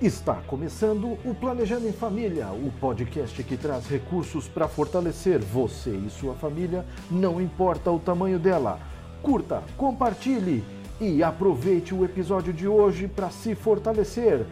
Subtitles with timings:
[0.00, 6.08] Está começando o Planejando em Família, o podcast que traz recursos para fortalecer você e
[6.08, 8.80] sua família, não importa o tamanho dela.
[9.20, 10.64] Curta, compartilhe
[10.98, 14.46] e aproveite o episódio de hoje para se fortalecer.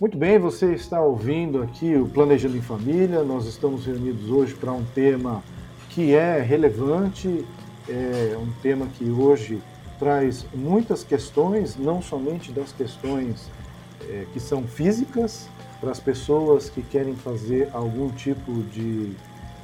[0.00, 3.24] Muito bem, você está ouvindo aqui o Planejando em Família.
[3.24, 5.42] Nós estamos reunidos hoje para um tema
[5.90, 7.44] que é relevante,
[7.88, 9.60] é um tema que hoje
[9.98, 13.50] traz muitas questões, não somente das questões
[14.08, 15.48] é, que são físicas,
[15.80, 19.16] para as pessoas que querem fazer algum tipo de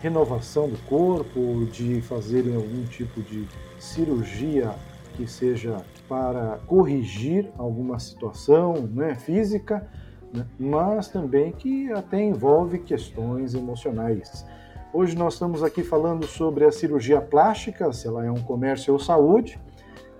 [0.02, 3.46] renovação do corpo, ou de fazerem algum tipo de
[3.79, 4.74] cirurgia
[5.16, 9.88] que seja para corrigir alguma situação né, física
[10.35, 10.46] né?
[10.59, 14.45] mas também que até envolve questões emocionais.
[14.93, 18.99] Hoje nós estamos aqui falando sobre a cirurgia plástica, se ela é um comércio ou
[18.99, 19.60] saúde,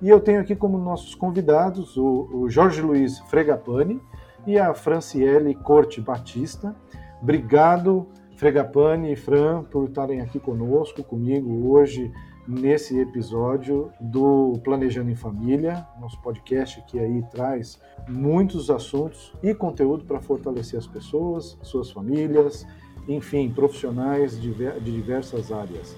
[0.01, 4.01] e eu tenho aqui como nossos convidados o, o Jorge Luiz Fregapani
[4.47, 6.75] e a Franciele Corte Batista.
[7.23, 12.13] Obrigado, Fregapani e Fran, por estarem aqui conosco, comigo hoje
[12.47, 20.05] nesse episódio do Planejando em Família, nosso podcast que aí traz muitos assuntos e conteúdo
[20.05, 22.67] para fortalecer as pessoas, suas famílias,
[23.09, 25.97] enfim, profissionais de diversas áreas.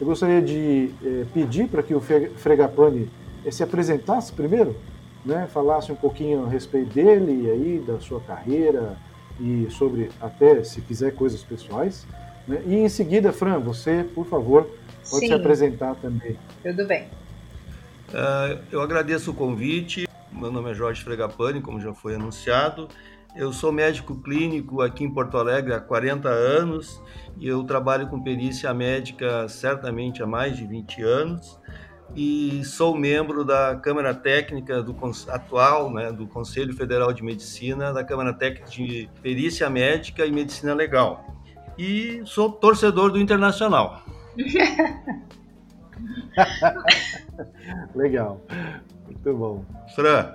[0.00, 3.10] Eu gostaria de eh, pedir para que o Fregapani
[3.44, 4.76] eh, se apresentasse primeiro,
[5.24, 8.96] né, falasse um pouquinho a respeito dele e aí da sua carreira
[9.40, 12.06] e sobre até se quiser coisas pessoais.
[12.46, 12.62] Né?
[12.66, 14.68] E em seguida, Fran, você, por favor,
[15.10, 15.28] Pode Sim.
[15.28, 16.36] se apresentar também.
[16.62, 17.04] Tudo bem.
[18.08, 20.08] Uh, eu agradeço o convite.
[20.32, 22.88] Meu nome é Jorge Fregapani, como já foi anunciado.
[23.36, 27.00] Eu sou médico clínico aqui em Porto Alegre há 40 anos
[27.36, 31.58] e eu trabalho com perícia médica certamente há mais de 20 anos
[32.16, 34.96] e sou membro da Câmara Técnica do
[35.28, 40.74] atual, né, do Conselho Federal de Medicina, da Câmara Técnica de Perícia Médica e Medicina
[40.74, 41.24] Legal.
[41.76, 44.02] E sou torcedor do Internacional.
[47.94, 48.40] Legal.
[49.06, 49.64] Muito bom.
[49.94, 50.34] Fran.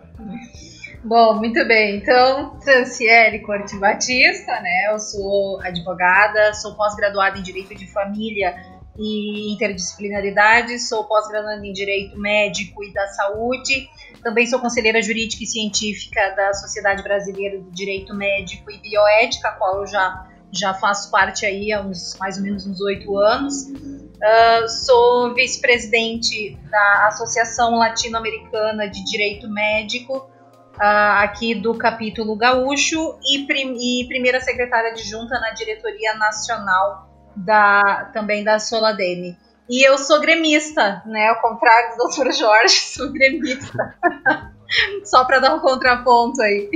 [1.03, 1.97] Bom, muito bem.
[1.97, 4.87] Então, Franciele Corte Batista, né?
[4.91, 8.55] Eu sou advogada, sou pós-graduada em Direito de Família
[8.97, 13.89] e Interdisciplinaridade, sou pós-graduada em Direito Médico e da Saúde,
[14.21, 19.51] também sou conselheira jurídica e científica da Sociedade Brasileira de Direito Médico e Bioética, a
[19.53, 23.63] qual eu já já faço parte aí há uns, mais ou menos uns oito anos.
[23.63, 33.45] Uh, sou vice-presidente da Associação Latino-Americana de Direito Médico, uh, aqui do capítulo Gaúcho, e,
[33.45, 39.35] prim e primeira secretária adjunta na diretoria nacional da, também da Solademe.
[39.69, 41.29] E eu sou gremista, né?
[41.29, 42.31] Ao contrário do Dr.
[42.31, 43.97] Jorge, sou gremista.
[45.03, 46.69] Só para dar um contraponto aí.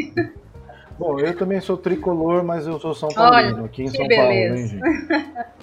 [0.98, 4.24] Bom, eu também sou tricolor, mas eu sou São Paulino, aqui em São beleza.
[4.24, 5.48] Paulo, hein, gente?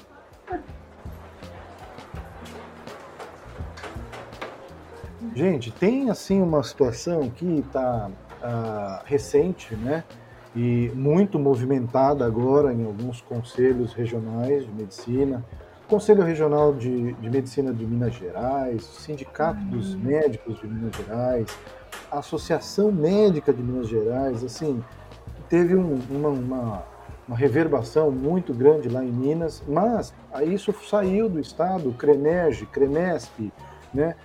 [5.35, 10.05] Gente, tem assim uma situação que está uh, ah, recente, né?
[10.55, 15.45] E muito movimentada agora em alguns conselhos regionais de medicina,
[15.89, 19.71] Conselho Regional de, de Medicina de Minas Gerais, Sindicato uhum.
[19.71, 21.47] dos Médicos de Minas Gerais,
[22.13, 24.83] Associação Médica de Minas Gerais, assim,
[25.55, 26.83] teve um, uma, uma,
[27.29, 33.53] uma, reverbação muito grande lá em Minas, mas isso saiu do Estado, CREMERG, CREMESP,
[33.93, 34.17] né?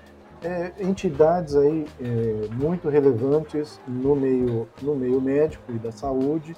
[0.41, 6.55] É, entidades aí é, muito relevantes no meio, no meio médico e da saúde,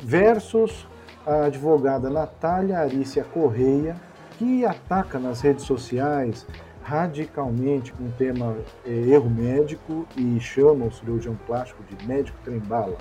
[0.00, 0.88] versus
[1.24, 3.94] a advogada Natália Arícia Correia,
[4.38, 6.44] que ataca nas redes sociais
[6.82, 12.98] radicalmente com o tema é, erro médico e chama o cirurgião plástico de médico trem-bala.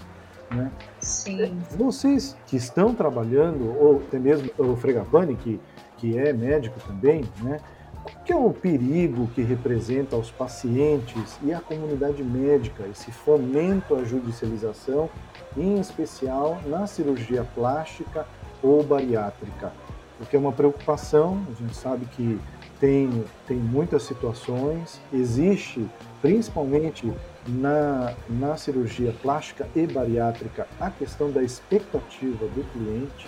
[0.53, 0.69] Né?
[0.99, 1.57] Sim.
[1.77, 5.59] Vocês que estão trabalhando, ou até mesmo o Fregapani, que,
[5.97, 7.59] que é médico também, né?
[8.03, 13.95] qual que é o perigo que representa aos pacientes e à comunidade médica esse fomento
[13.95, 15.09] à judicialização,
[15.55, 18.25] em especial na cirurgia plástica
[18.61, 19.71] ou bariátrica?
[20.17, 22.39] Porque é uma preocupação, a gente sabe que
[22.79, 25.87] tem, tem muitas situações, existe
[26.21, 27.11] principalmente
[27.47, 33.27] na, na cirurgia plástica e bariátrica a questão da expectativa do cliente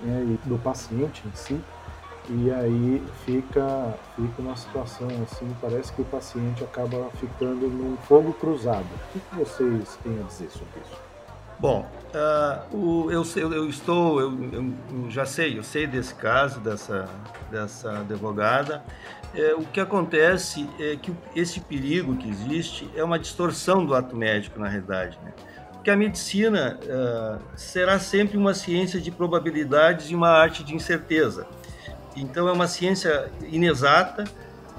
[0.00, 1.60] né, e do paciente em si,
[2.28, 8.32] e aí fica, fica uma situação assim, parece que o paciente acaba ficando num fogo
[8.34, 8.86] cruzado.
[9.14, 11.11] O que vocês têm a dizer sobre isso?
[11.62, 16.58] Bom, uh, o, eu, eu, eu, estou, eu, eu, já sei, eu sei desse caso,
[16.58, 17.08] dessa,
[17.52, 18.82] dessa advogada.
[19.32, 24.16] É, o que acontece é que esse perigo que existe é uma distorção do ato
[24.16, 25.16] médico, na realidade.
[25.22, 25.32] Né?
[25.74, 31.46] Porque a medicina uh, será sempre uma ciência de probabilidades e uma arte de incerteza.
[32.16, 34.24] Então, é uma ciência inexata,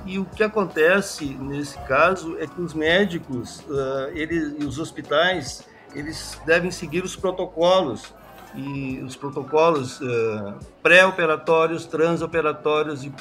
[0.06, 5.64] e o que acontece nesse caso é que os médicos uh, eles, e os hospitais
[5.96, 8.14] eles devem seguir os protocolos
[8.56, 13.12] e os protocolos uh, pré-operatórios, transoperatórios e,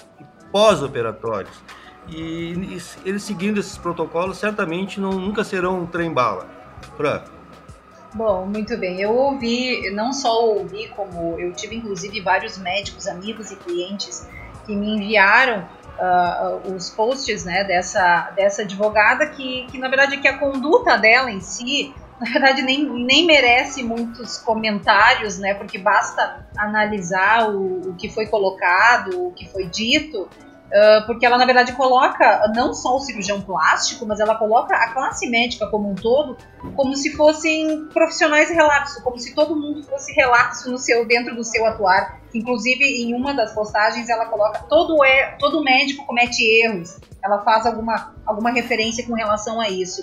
[0.50, 1.54] pós-operatórios.
[2.08, 6.46] E, e, eles seguindo esses protocolos certamente não, nunca serão um trem-bala.
[6.96, 7.22] Fran.
[8.14, 9.00] Bom, muito bem.
[9.00, 14.28] Eu ouvi, não só ouvi, como eu tive inclusive vários médicos, amigos e clientes
[14.66, 15.66] que me enviaram
[15.98, 21.30] uh, os posts né, dessa, dessa advogada, que, que na verdade que a conduta dela
[21.30, 27.94] em si, na verdade nem, nem merece muitos comentários, né, porque basta analisar o, o
[27.94, 30.28] que foi colocado, o que foi dito,
[30.72, 34.90] Uh, porque ela na verdade coloca não só o cirurgião plástico, mas ela coloca a
[34.94, 36.34] classe médica como um todo
[36.74, 41.44] como se fossem profissionais relapso, como se todo mundo fosse relapso no seu dentro do
[41.44, 42.22] seu atuar.
[42.32, 46.98] Inclusive em uma das postagens ela coloca todo é, todo médico comete erros.
[47.22, 50.02] Ela faz alguma alguma referência com relação a isso.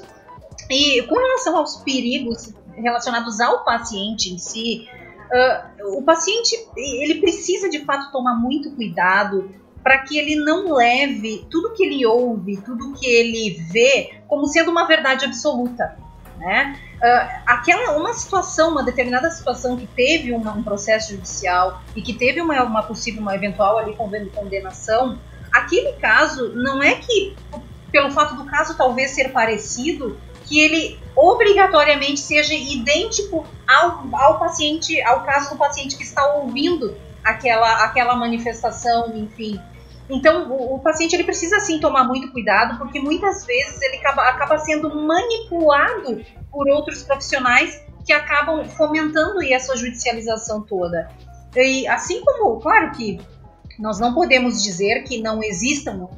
[0.69, 4.87] E com relação aos perigos relacionados ao paciente em si,
[5.31, 9.51] uh, o paciente ele precisa de fato tomar muito cuidado
[9.83, 14.69] para que ele não leve tudo que ele ouve, tudo que ele vê, como sendo
[14.69, 15.97] uma verdade absoluta.
[16.37, 16.79] Né?
[16.97, 22.13] Uh, aquela uma situação, uma determinada situação que teve uma, um processo judicial e que
[22.13, 25.17] teve uma, uma possível, uma eventual ali condenação,
[25.51, 27.35] aquele caso não é que
[27.91, 30.17] pelo fato do caso talvez ser parecido
[30.49, 36.97] que ele obrigatoriamente seja idêntico ao, ao paciente, ao caso do paciente que está ouvindo
[37.23, 39.61] aquela, aquela manifestação, enfim.
[40.09, 44.23] Então, o, o, paciente ele precisa sim tomar muito cuidado, porque muitas vezes ele acaba,
[44.23, 51.09] acaba sendo manipulado por outros profissionais que acabam fomentando essa judicialização toda.
[51.55, 53.21] E assim como, claro que
[53.77, 56.09] nós não podemos dizer que não existam,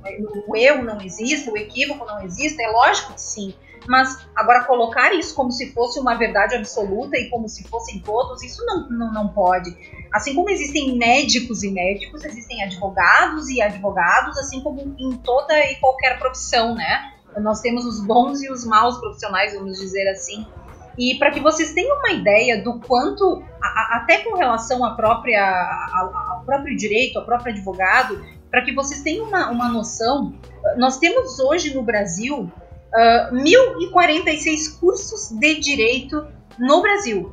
[0.47, 3.53] o erro não existe, o equívoco não existe, é lógico que sim.
[3.87, 8.43] Mas agora colocar isso como se fosse uma verdade absoluta e como se fossem todos,
[8.43, 9.75] isso não, não, não pode.
[10.13, 15.75] Assim como existem médicos e médicos, existem advogados e advogados, assim como em toda e
[15.75, 17.13] qualquer profissão, né?
[17.37, 20.45] Nós temos os bons e os maus profissionais, vamos dizer assim.
[20.97, 24.93] E para que vocês tenham uma ideia do quanto, a, a, até com relação à
[24.95, 25.41] própria,
[25.93, 30.33] ao próprio direito, ao próprio advogado, para que vocês tenham uma, uma noção,
[30.77, 32.51] nós temos hoje no Brasil
[32.93, 36.25] uh, 1.046 cursos de direito
[36.59, 37.31] no Brasil.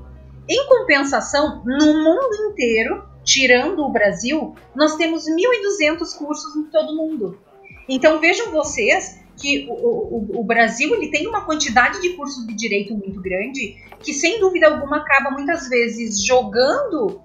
[0.48, 7.38] Em compensação, no mundo inteiro, tirando o Brasil, nós temos 1.200 cursos em todo mundo.
[7.88, 12.54] Então vejam vocês que o, o, o, Brasil ele tem uma quantidade de cursos de
[12.54, 17.20] direito muito grande que, sem dúvida alguma, acaba muitas vezes jogando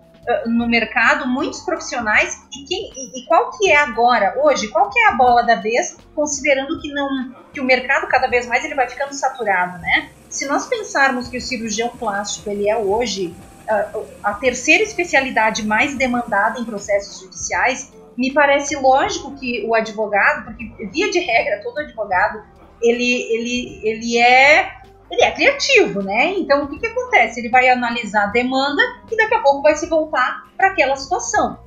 [0.45, 5.07] no mercado muitos profissionais e, quem, e, qual que é agora, hoje, qual que é
[5.07, 8.89] a bola da vez, considerando que não que o mercado cada vez mais ele vai
[8.89, 10.09] ficando saturado, né?
[10.29, 13.35] Se nós pensarmos que o cirurgião plástico ele é hoje
[13.67, 13.89] a,
[14.23, 20.87] a terceira especialidade mais demandada em processos judiciais, me parece lógico que o advogado, porque
[20.91, 22.43] via de regra todo advogado
[22.81, 24.82] ele, ele, ele é
[25.13, 26.33] ele é criativo, né?
[26.37, 27.39] Então o que, que acontece?
[27.39, 31.59] Ele vai analisar a demanda e daqui a pouco vai se voltar para aquela situação.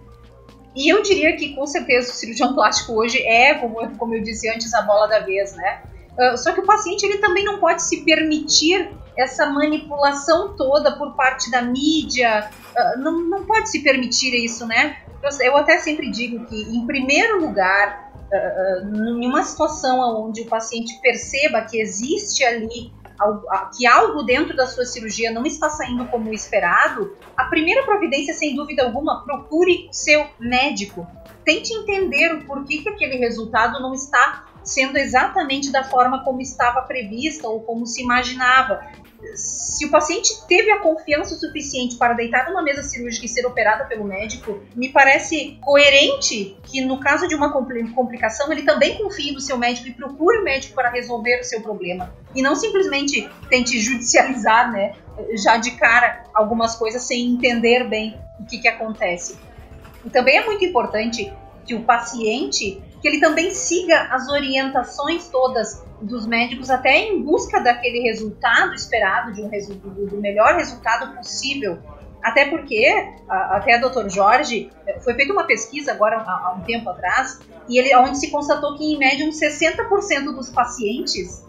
[0.74, 4.48] E eu diria que com certeza o cirurgião plástico hoje é, como, como eu disse
[4.50, 5.82] antes, a bola da vez, né?
[6.18, 11.14] Uh, só que o paciente ele também não pode se permitir essa manipulação toda por
[11.14, 14.96] parte da mídia, uh, não, não pode se permitir isso, né?
[15.42, 20.98] Eu, até sempre digo que, em primeiro lugar, uh, em uma situação onde o paciente
[21.00, 22.92] perceba que existe ali
[23.76, 28.54] que algo dentro da sua cirurgia não está saindo como esperado, a primeira providência, sem
[28.54, 31.06] dúvida alguma, procure seu médico.
[31.44, 36.82] Tente entender o porquê que aquele resultado não está sendo exatamente da forma como estava
[36.82, 38.82] prevista ou como se imaginava
[39.35, 43.85] se o paciente teve a confiança suficiente para deitar numa mesa cirúrgica e ser operada
[43.85, 49.40] pelo médico, me parece coerente que no caso de uma complicação ele também confie no
[49.40, 53.78] seu médico e procure o médico para resolver o seu problema e não simplesmente tente
[53.80, 54.92] judicializar, né,
[55.42, 59.38] já de cara algumas coisas sem entender bem o que, que acontece.
[60.04, 61.32] E também é muito importante
[61.64, 67.60] que o paciente que ele também siga as orientações todas dos médicos até em busca
[67.60, 71.78] daquele resultado esperado, de um resultado, do melhor resultado possível.
[72.22, 72.86] Até porque,
[73.28, 74.70] até a doutor Jorge,
[75.04, 77.38] foi feita uma pesquisa agora há um tempo atrás,
[77.68, 81.44] e ele, onde se constatou que em média uns 60% dos pacientes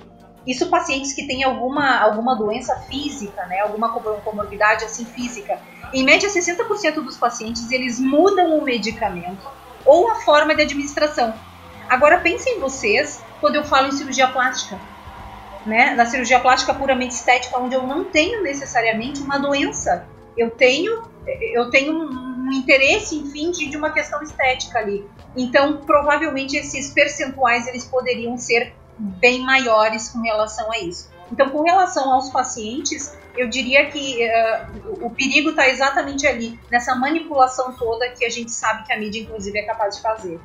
[0.46, 5.60] isso pacientes que têm alguma, alguma doença física, né, alguma comorbidade assim física.
[5.94, 9.46] Em média, 60% dos pacientes eles mudam o medicamento
[9.88, 11.34] ou a forma de administração.
[11.90, 14.80] Agora pensem vocês quando eu falo em cirurgia plástica,
[15.66, 15.96] né?
[15.96, 20.06] Na cirurgia plástica puramente estética, onde eu não tenho necessariamente uma doença,
[20.38, 21.08] eu tenho
[21.54, 25.06] eu tenho um, interesse, enfim, de, de uma questão estética ali.
[25.36, 31.10] Então, provavelmente esses percentuais eles poderiam ser bem maiores com relação a isso.
[31.32, 36.96] Então, com relação aos pacientes, eu diria que uh, o perigo está exatamente ali, nessa
[36.96, 40.40] manipulação toda que a gente sabe que a mídia, inclusive, é capaz de fazer.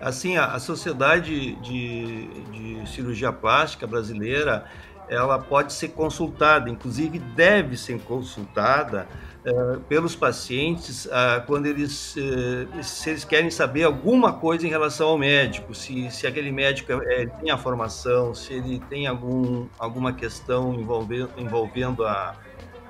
[0.00, 4.66] Assim, a, a Sociedade de, de Cirurgia Plástica Brasileira,
[5.08, 9.06] ela pode ser consultada, inclusive deve ser consultada
[9.44, 15.08] uh, pelos pacientes uh, quando eles, uh, se eles querem saber alguma coisa em relação
[15.08, 20.12] ao médico, se, se aquele médico é, tem a formação, se ele tem algum, alguma
[20.12, 22.34] questão envolvendo, envolvendo a,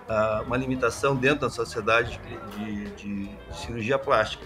[0.09, 2.21] a uma limitação dentro da sociedade
[2.57, 4.45] de, de, de cirurgia plástica.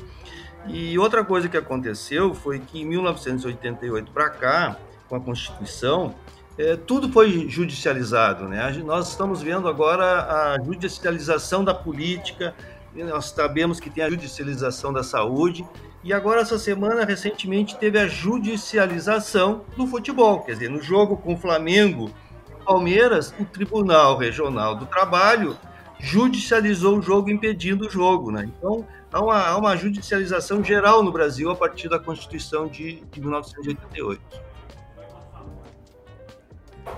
[0.66, 4.76] E outra coisa que aconteceu foi que em 1988 para cá,
[5.08, 6.14] com a Constituição,
[6.58, 8.48] é, tudo foi judicializado.
[8.48, 8.70] Né?
[8.84, 12.54] Nós estamos vendo agora a judicialização da política,
[12.94, 15.64] nós sabemos que tem a judicialização da saúde,
[16.04, 20.40] e agora, essa semana, recentemente, teve a judicialização do futebol.
[20.40, 22.10] Quer dizer, no jogo com o Flamengo
[22.50, 25.56] e Palmeiras, o Tribunal Regional do Trabalho
[26.00, 28.32] judicializou o jogo, impedindo o jogo.
[28.32, 28.50] Né?
[28.58, 33.20] Então, há uma, há uma judicialização geral no Brasil a partir da Constituição de, de
[33.20, 34.20] 1988.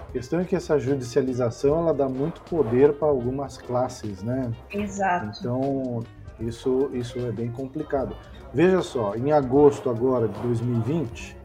[0.08, 4.50] A questão é que essa judicialização ela dá muito poder para algumas classes, né?
[4.70, 5.38] Exato.
[5.40, 6.02] Então,
[6.40, 8.16] isso, isso é bem complicado.
[8.52, 11.36] Veja só, em agosto agora de 2020,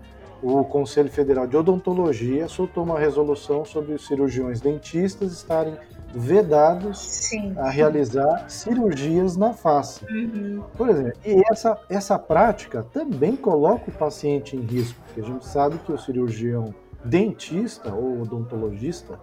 [0.42, 5.78] o Conselho Federal de Odontologia soltou uma resolução sobre os cirurgiões dentistas estarem
[6.14, 10.06] vedados sim, a realizar cirurgias na face.
[10.06, 10.64] Uhum.
[10.76, 15.46] Por exemplo, e essa, essa prática também coloca o paciente em risco, porque a gente
[15.46, 19.20] sabe que o cirurgião dentista ou odontologista,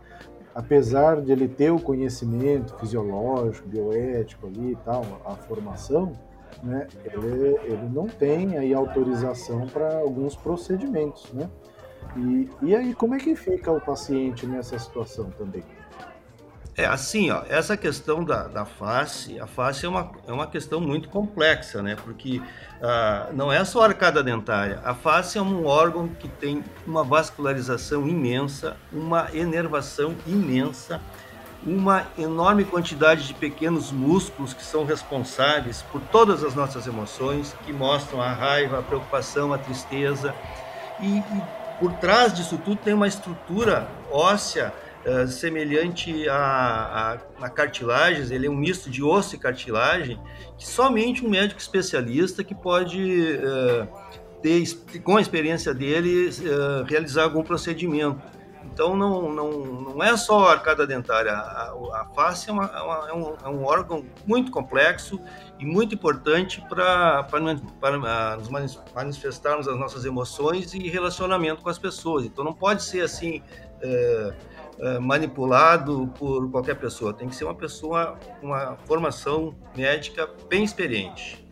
[0.55, 6.13] apesar de ele ter o conhecimento fisiológico, bioético ali e tal, a formação,
[6.63, 11.51] né, ele, ele não tem aí autorização para alguns procedimentos, né?
[12.17, 15.63] E, e aí, como é que fica o paciente nessa situação também?
[16.79, 20.79] É assim, ó, essa questão da, da face, a face é uma, é uma questão
[20.79, 21.97] muito complexa, né?
[21.97, 22.43] Porque
[22.83, 24.79] ah, não é só a arcada dentária.
[24.85, 31.01] A face é um órgão que tem uma vascularização imensa, uma enervação imensa,
[31.65, 37.73] uma enorme quantidade de pequenos músculos que são responsáveis por todas as nossas emoções, que
[37.73, 40.35] mostram a raiva, a preocupação, a tristeza.
[41.01, 41.43] E, e
[41.81, 44.75] por trás disso tudo tem uma estrutura óssea
[45.07, 50.21] uh, semelhante a, a, a, cartilagens, ele é um misto de osso e cartilagem,
[50.59, 53.89] que somente um médico especialista que pode uh,
[54.43, 54.65] ter,
[55.03, 58.21] com a experiência dele, uh, realizar algum procedimento.
[58.73, 62.67] Então não, não, não é só a arcada dentária, a, a face é, uma,
[63.09, 65.21] é, um, é um órgão muito complexo
[65.59, 68.49] e muito importante para, para, nos
[68.95, 72.27] manifestarmos as nossas emoções e relacionamento com as pessoas.
[72.27, 73.43] Então não pode ser assim
[73.81, 74.35] é,
[75.01, 77.13] manipulado por qualquer pessoa.
[77.13, 81.47] Tem que ser uma pessoa com uma formação médica bem experiente.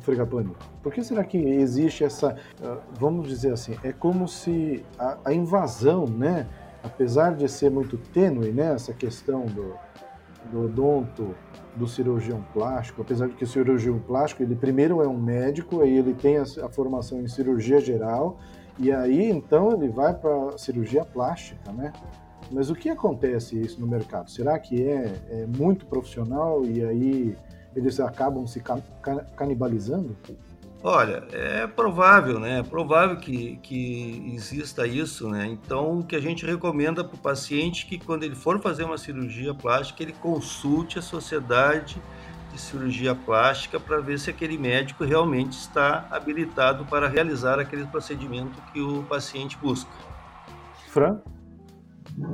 [0.00, 5.16] Frigapane, por que será que existe essa, ah, vamos dizer assim, é como se a,
[5.24, 6.46] a invasão, né,
[6.82, 9.74] apesar de ser muito tênue, né, essa questão do,
[10.50, 11.34] do odonto,
[11.74, 15.96] do cirurgião plástico, apesar de que o cirurgião plástico, ele primeiro é um médico, aí
[15.96, 18.38] ele tem a, a formação em cirurgia geral,
[18.78, 21.92] e aí então ele vai para cirurgia plástica, né?
[22.50, 24.30] Mas o que acontece isso no mercado?
[24.30, 27.36] Será que é, é muito profissional e aí
[27.74, 28.62] eles acabam se
[29.36, 30.16] canibalizando?
[30.82, 32.60] Olha, é provável, né?
[32.60, 35.46] É provável que, que exista isso, né?
[35.46, 38.84] Então, o que a gente recomenda para o paciente é que quando ele for fazer
[38.84, 42.00] uma cirurgia plástica, ele consulte a sociedade
[42.50, 48.60] de cirurgia plástica para ver se aquele médico realmente está habilitado para realizar aquele procedimento
[48.72, 49.90] que o paciente busca.
[50.88, 51.20] Fran?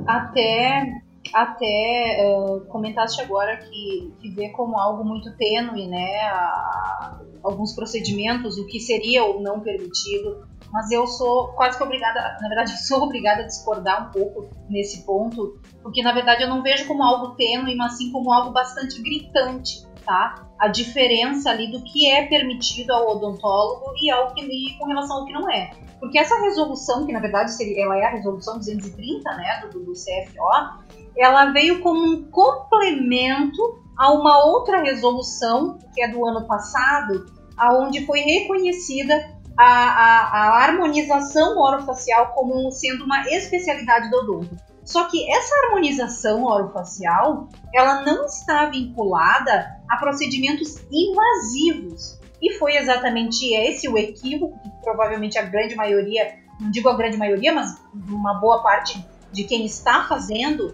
[0.05, 1.01] Até,
[1.33, 8.57] até uh, comentaste agora que, que vê como algo muito tênue, né, a, alguns procedimentos,
[8.57, 13.03] o que seria ou não permitido, mas eu sou quase que obrigada, na verdade, sou
[13.03, 17.35] obrigada a discordar um pouco nesse ponto, porque na verdade eu não vejo como algo
[17.35, 20.47] tênue, mas sim como algo bastante gritante, tá?
[20.57, 25.17] A diferença ali do que é permitido ao odontólogo e ao que e com relação
[25.17, 25.69] ao que não é.
[25.99, 29.91] Porque essa resolução, que na verdade seria, ela é a resolução 230, né, do, do
[29.91, 30.87] CFO,
[31.17, 33.61] ela veio como um complemento
[33.97, 37.25] a uma outra resolução, que é do ano passado,
[37.57, 39.13] aonde foi reconhecida
[39.57, 44.66] a, a, a harmonização orofacial como sendo uma especialidade do odonto.
[44.87, 52.17] Só que essa harmonização orofacial, ela não está vinculada a procedimentos invasivos.
[52.41, 57.17] E foi exatamente esse o equívoco que provavelmente a grande maioria, não digo a grande
[57.17, 57.77] maioria, mas
[58.07, 60.73] uma boa parte de quem está fazendo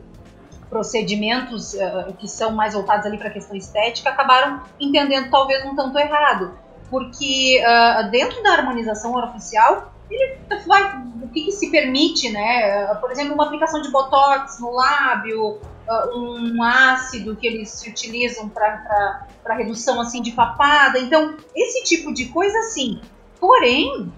[0.70, 5.75] procedimentos uh, que são mais voltados ali para a questão estética acabaram entendendo talvez um
[5.75, 6.58] tanto errado
[6.89, 12.91] porque uh, dentro da harmonização orofacial ele vai o que, que, se permite, né?
[12.91, 18.50] Uh, por exemplo, uma aplicação de botox no lábio, uh, um ácido que eles utilizam
[18.50, 21.00] para redução assim de papada.
[21.00, 23.01] Então, esse tipo de coisa, assim.
[23.39, 24.12] Porém,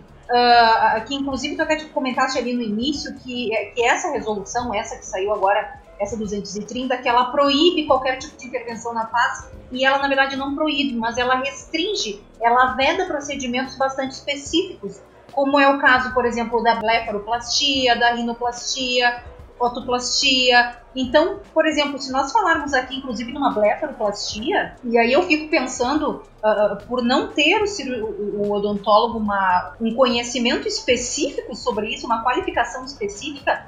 [1.07, 5.33] que inclusive tu até comentaste ali no início que, que essa resolução, essa que saiu
[5.33, 10.07] agora essa 230, que ela proíbe qualquer tipo de intervenção na face e ela na
[10.07, 15.01] verdade não proíbe, mas ela restringe, ela veda procedimentos bastante específicos,
[15.31, 19.23] como é o caso, por exemplo, da blefaroplastia, da rinoplastia,
[19.59, 20.77] otoplastia.
[20.95, 26.23] Então, por exemplo, se nós falarmos aqui, inclusive, numa blefaroplastia, e aí eu fico pensando,
[26.43, 32.85] uh, por não ter o, o odontólogo uma, um conhecimento específico sobre isso, uma qualificação
[32.85, 33.65] específica,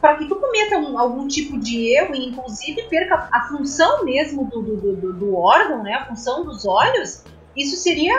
[0.00, 4.44] para que tu cometa um, algum tipo de erro e inclusive perca a função mesmo
[4.44, 7.24] do, do, do, do, órgão, né, a função dos olhos,
[7.56, 8.14] isso seria,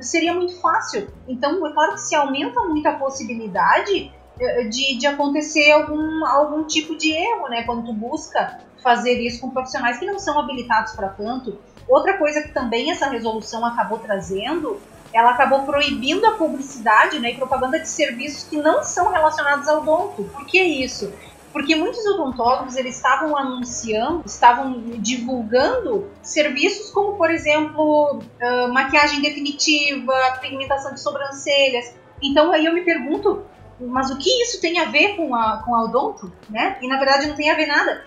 [0.00, 1.08] seria muito fácil.
[1.26, 6.64] Então, é claro que se aumenta muito a possibilidade eh, de, de acontecer algum, algum
[6.64, 10.92] tipo de erro, né, quando tu busca fazer isso com profissionais que não são habilitados
[10.92, 11.58] para tanto.
[11.88, 14.80] Outra coisa que também essa resolução acabou trazendo
[15.12, 19.82] ela acabou proibindo a publicidade né, e propaganda de serviços que não são relacionados ao
[19.82, 20.24] odonto.
[20.24, 21.12] Por que isso?
[21.58, 30.14] Porque muitos odontólogos eles estavam anunciando, estavam divulgando serviços como, por exemplo, uh, maquiagem definitiva,
[30.40, 31.96] pigmentação de sobrancelhas.
[32.22, 33.42] Então aí eu me pergunto,
[33.80, 36.32] mas o que isso tem a ver com a, com a odonto?
[36.48, 36.78] Né?
[36.80, 38.04] E na verdade não tem a ver nada.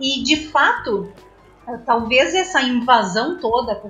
[0.00, 1.12] E de fato,
[1.84, 3.82] talvez essa invasão toda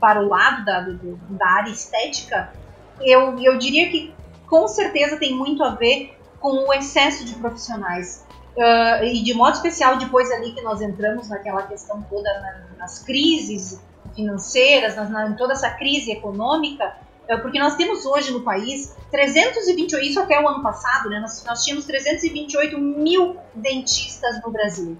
[0.00, 2.52] para o lado da, da área estética,
[3.00, 4.12] eu, eu diria que
[4.48, 8.25] com certeza tem muito a ver com o excesso de profissionais.
[8.56, 13.00] Uh, e de modo especial depois ali que nós entramos naquela questão toda na, nas
[13.00, 13.78] crises
[14.14, 16.96] financeiras, nas, na, toda essa crise econômica,
[17.28, 21.44] uh, porque nós temos hoje no país 328, isso até o ano passado, né, nós,
[21.44, 24.96] nós tínhamos 328 mil dentistas no Brasil.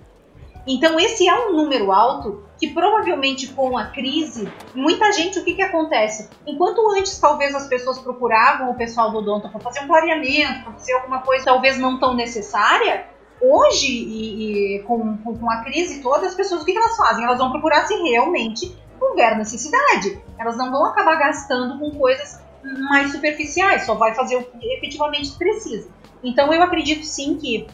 [0.66, 5.54] Então esse é um número alto que provavelmente com a crise, muita gente, o que,
[5.54, 6.28] que acontece?
[6.46, 10.72] Enquanto antes talvez as pessoas procuravam o pessoal do odonto para fazer um clareamento, para
[10.72, 16.02] fazer alguma coisa talvez não tão necessária, hoje, e, e com, com, com, a crise
[16.02, 17.24] toda, as pessoas o que, elas fazem?
[17.24, 20.20] Elas vão procurar se realmente houver necessidade.
[20.38, 22.40] Elas não vão acabar gastando com coisas
[22.88, 25.88] mais superficiais, só vai fazer o que efetivamente precisa.
[26.22, 27.66] Então eu acredito sim que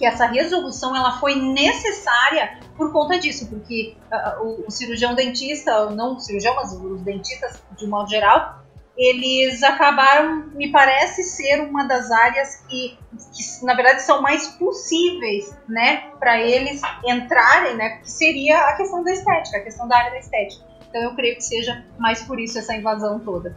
[0.00, 5.90] que essa resolução ela foi necessária por conta disso, porque uh, o, o, cirurgião dentista,
[5.90, 8.59] não o cirurgião, mas os dentistas de modo geral,
[9.00, 12.98] eles acabaram, me parece, ser uma das áreas que,
[13.32, 19.02] que na verdade são mais possíveis, né, para eles entrarem, né, que seria a questão
[19.02, 20.62] da estética, a questão da área da estética.
[20.86, 23.56] Então eu creio que seja mais por isso essa invasão toda.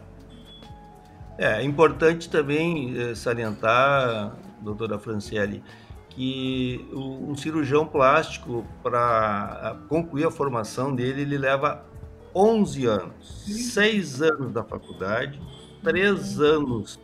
[1.36, 5.62] É, é importante também eh, salientar, doutora Franciele,
[6.08, 11.84] que um cirurgião plástico, para concluir a formação dele, ele leva
[12.34, 15.40] 11 anos, 6 anos da faculdade,
[15.82, 16.98] 3 anos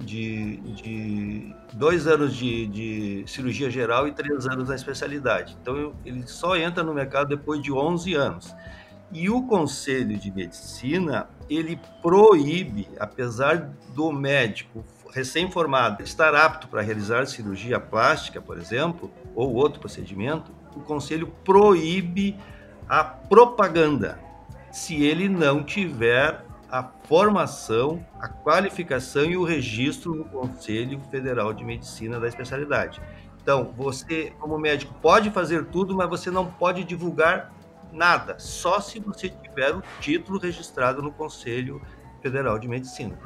[0.00, 5.56] de, de dois anos de, de, cirurgia geral e três anos na especialidade.
[5.60, 8.54] Então ele só entra no mercado depois de 11 anos.
[9.12, 17.26] E o Conselho de Medicina ele proíbe, apesar do médico recém-formado estar apto para realizar
[17.26, 22.34] cirurgia plástica, por exemplo, ou outro procedimento, o conselho proíbe
[22.88, 24.18] a propaganda
[24.72, 31.62] se ele não tiver a formação, a qualificação e o registro no Conselho Federal de
[31.62, 33.00] Medicina da especialidade.
[33.42, 37.52] Então, você, como médico, pode fazer tudo, mas você não pode divulgar
[37.92, 41.82] nada, só se você tiver o título registrado no Conselho
[42.22, 43.18] Federal de Medicina.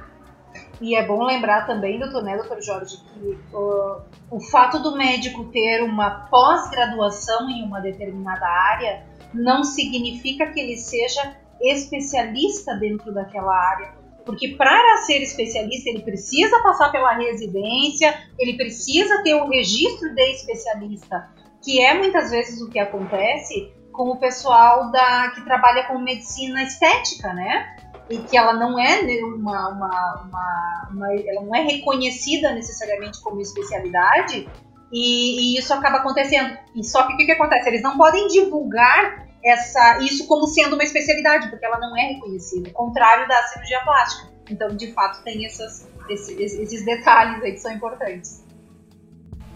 [0.81, 5.45] E é bom lembrar também, doutor, né, doutor Jorge, que uh, o fato do médico
[5.47, 13.55] ter uma pós-graduação em uma determinada área não significa que ele seja especialista dentro daquela
[13.55, 13.95] área.
[14.25, 20.33] Porque para ser especialista, ele precisa passar pela residência, ele precisa ter o registro de
[20.33, 21.29] especialista,
[21.63, 26.63] que é muitas vezes o que acontece com o pessoal da que trabalha com medicina
[26.65, 27.77] estética, né?
[28.09, 33.21] e que ela não é né, uma, uma, uma, uma, ela não é reconhecida necessariamente
[33.21, 34.49] como especialidade
[34.93, 36.57] e, e, isso acaba acontecendo.
[36.75, 37.69] E só que o que, que acontece?
[37.69, 42.71] Eles não podem divulgar essa, isso como sendo uma especialidade, porque ela não é reconhecida,
[42.71, 44.33] contrário da cirurgia plástica.
[44.51, 48.45] Então, de fato, tem essas, esses, esses detalhes aí que são importantes.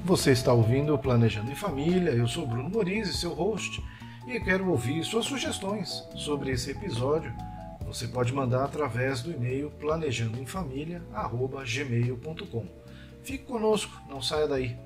[0.04, 3.82] Você está ouvindo o Planejando em Família, eu sou Bruno Morizzi, seu host,
[4.26, 7.32] e quero ouvir suas sugestões sobre esse episódio
[7.90, 12.66] você pode mandar através do e-mail planejandoemfamilia@gmail.com.
[13.24, 14.76] Fique conosco, não saia daí.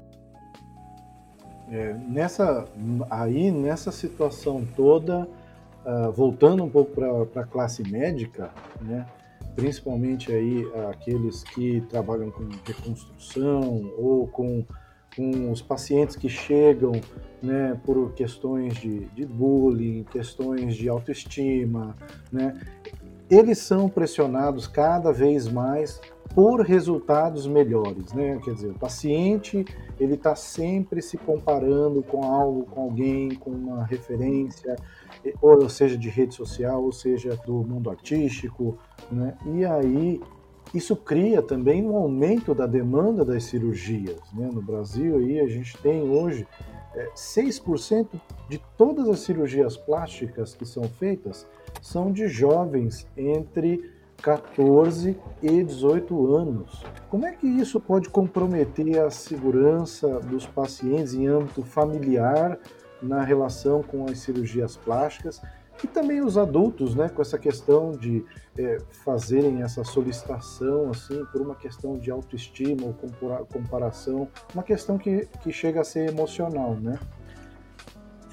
[1.70, 2.66] É, nessa
[3.10, 5.26] aí nessa situação toda,
[5.84, 8.50] uh, voltando um pouco para a classe médica,
[8.80, 9.06] né?
[9.54, 14.64] principalmente aí aqueles que trabalham com reconstrução ou com,
[15.14, 16.92] com os pacientes que chegam
[17.42, 21.96] né, por questões de, de bullying, questões de autoestima,
[22.32, 22.58] né,
[23.30, 26.00] eles são pressionados cada vez mais
[26.34, 28.40] por resultados melhores, né?
[28.42, 29.64] Quer dizer, o paciente
[30.00, 34.74] ele está sempre se comparando com algo, com alguém, com uma referência,
[35.40, 38.76] ou seja de rede social, ou seja do mundo artístico,
[39.10, 39.36] né?
[39.46, 40.20] E aí
[40.74, 44.50] isso cria também um aumento da demanda das cirurgias, né?
[44.52, 46.46] No Brasil aí a gente tem hoje
[46.96, 48.08] é, 6%
[48.48, 51.46] de todas as cirurgias plásticas que são feitas
[51.80, 53.93] são de jovens entre
[54.24, 56.82] 14 e 18 anos.
[57.10, 62.58] Como é que isso pode comprometer a segurança dos pacientes em âmbito familiar
[63.02, 65.42] na relação com as cirurgias plásticas
[65.82, 68.24] e também os adultos, né, com essa questão de
[68.56, 72.94] é, fazerem essa solicitação assim por uma questão de autoestima ou
[73.44, 76.98] comparação, uma questão que, que chega a ser emocional, né?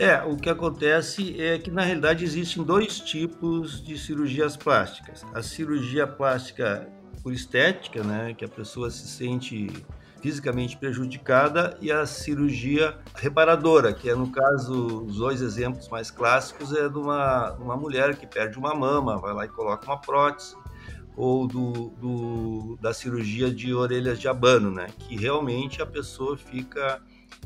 [0.01, 5.23] É, o que acontece é que na realidade existem dois tipos de cirurgias plásticas.
[5.31, 6.89] A cirurgia plástica
[7.21, 9.71] por estética, né, que a pessoa se sente
[10.19, 16.73] fisicamente prejudicada, e a cirurgia reparadora, que é no caso, os dois exemplos mais clássicos
[16.73, 20.55] é de uma, uma mulher que perde uma mama, vai lá e coloca uma prótese,
[21.15, 26.99] ou do, do, da cirurgia de orelhas de abano, né, que realmente a pessoa fica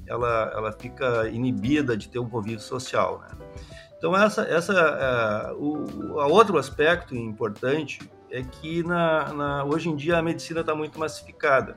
[0.08, 3.22] ela, ela fica inibida de ter um convívio social.
[3.22, 3.46] Né?
[3.98, 9.96] Então, essa, essa, é, o a outro aspecto importante é que na, na hoje em
[9.96, 11.76] dia a medicina está muito massificada.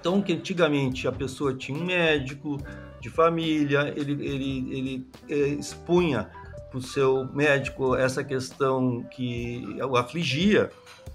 [0.00, 2.58] Então, que antigamente a pessoa tinha um médico
[3.00, 6.30] de família, ele, ele, ele é, expunha
[6.68, 10.70] para o seu médico essa questão que o afligia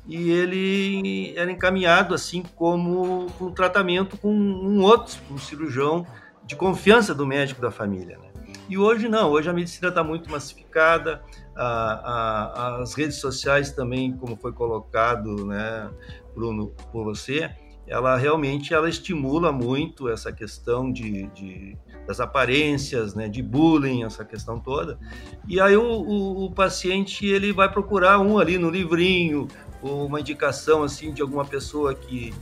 [0.06, 6.06] e ele era encaminhado assim como um tratamento com um outro, um cirurgião
[6.46, 8.18] de confiança do médico da família.
[8.18, 8.34] Né?
[8.68, 11.22] E hoje não, hoje a medicina está muito massificada,
[11.56, 15.90] a, a, as redes sociais também, como foi colocado, né,
[16.34, 17.52] Bruno, por você,
[17.88, 24.26] ela realmente ela estimula muito essa questão de, de das aparências, né, de bullying, essa
[24.26, 25.00] questão toda.
[25.48, 29.48] E aí o, o, o, paciente ele vai procurar um ali no livrinho,
[29.82, 32.34] ou uma indicação assim de alguma pessoa que,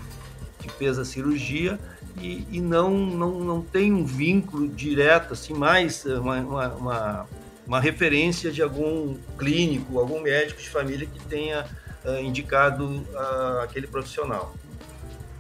[0.60, 1.80] que fez a cirurgia
[2.20, 7.28] e, e não, não, não tem um vínculo direto, assim, mais uma, uma, uma,
[7.66, 11.66] uma referência de algum clínico, algum médico de família que tenha
[12.04, 14.54] uh, indicado uh, aquele profissional.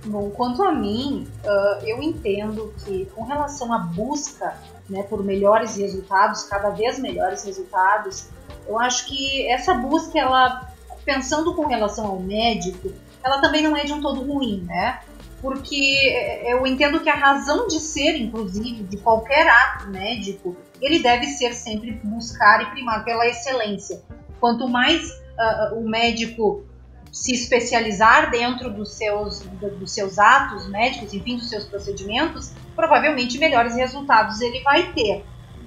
[0.05, 4.57] Bom, quanto a mim, uh, eu entendo que com relação à busca
[4.89, 8.27] né, por melhores resultados, cada vez melhores resultados,
[8.67, 10.73] eu acho que essa busca, ela,
[11.05, 12.91] pensando com relação ao médico,
[13.23, 14.99] ela também não é de um todo ruim, né?
[15.41, 21.25] porque eu entendo que a razão de ser, inclusive, de qualquer ato médico, ele deve
[21.25, 24.01] ser sempre buscar e primar pela excelência.
[24.39, 26.63] Quanto mais uh, o médico
[27.11, 33.75] se especializar dentro dos seus, dos seus atos médicos, enfim, dos seus procedimentos, provavelmente melhores
[33.75, 35.25] resultados ele vai ter.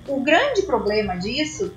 [0.08, 1.74] O grande problema disso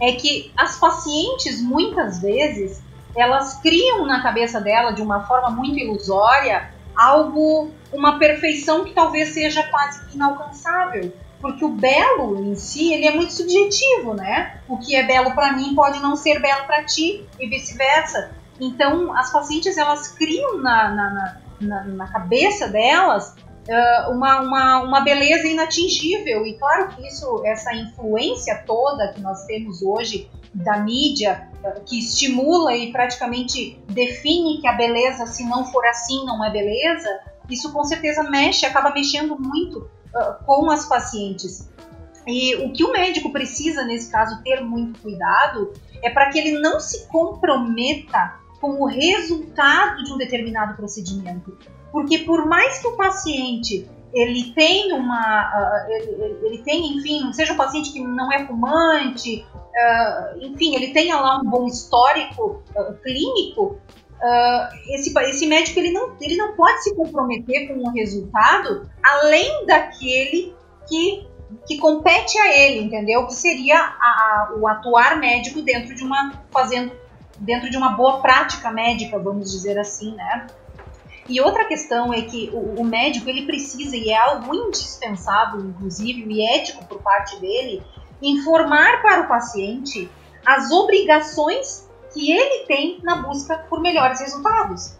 [0.00, 2.82] é que as pacientes, muitas vezes,
[3.14, 9.30] elas criam na cabeça dela, de uma forma muito ilusória, algo, uma perfeição que talvez
[9.30, 11.12] seja quase inalcançável.
[11.40, 14.58] Porque o belo em si, ele é muito subjetivo, né?
[14.66, 18.32] O que é belo para mim pode não ser belo para ti e vice-versa.
[18.60, 23.34] Então, as pacientes elas criam na, na, na, na cabeça delas
[23.68, 26.46] uh, uma, uma, uma beleza inatingível.
[26.46, 31.48] E claro que isso, essa influência toda que nós temos hoje da mídia,
[31.84, 37.08] que estimula e praticamente define que a beleza, se não for assim, não é beleza,
[37.50, 39.80] isso com certeza mexe, acaba mexendo muito
[40.14, 41.68] uh, com as pacientes.
[42.26, 46.58] E o que o médico precisa, nesse caso, ter muito cuidado é para que ele
[46.58, 51.56] não se comprometa com o resultado de um determinado procedimento.
[51.92, 57.52] Porque por mais que o paciente ele tenha uma, uh, ele, ele tem, enfim, seja
[57.52, 62.94] um paciente que não é fumante, uh, enfim, ele tenha lá um bom histórico uh,
[63.02, 63.78] clínico,
[64.88, 70.54] esse, esse médico ele não, ele não pode se comprometer com um resultado além daquele
[70.88, 71.28] que,
[71.66, 73.26] que compete a ele, entendeu?
[73.26, 76.92] Que seria a, a, o atuar médico dentro de uma fazendo
[77.38, 80.46] dentro de uma boa prática médica, vamos dizer assim, né?
[81.28, 86.24] E outra questão é que o, o, médico ele precisa e é algo indispensável, inclusive
[86.32, 87.82] e ético por parte dele,
[88.22, 90.08] informar para o paciente
[90.44, 94.96] as obrigações que ele tem na busca por melhores resultados.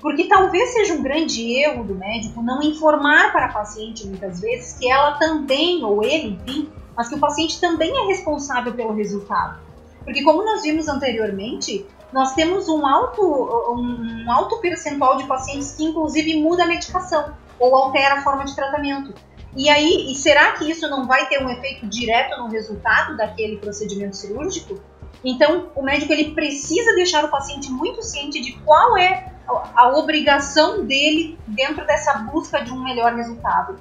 [0.00, 4.78] Porque talvez seja um grande erro do médico não informar para a paciente muitas vezes
[4.78, 9.69] que ela também, ou ele, enfim, mas que o paciente também é responsável pelo resultado.
[10.10, 15.84] Porque como nós vimos anteriormente, nós temos um alto, um, alto percentual de pacientes que
[15.84, 19.14] inclusive muda a medicação ou altera a forma de tratamento.
[19.56, 23.58] E aí, e será que isso não vai ter um efeito direto no resultado daquele
[23.58, 24.80] procedimento cirúrgico?
[25.22, 29.32] Então, o médico ele precisa deixar o paciente muito ciente de qual é
[29.76, 33.78] a obrigação dele dentro dessa busca de um melhor resultado.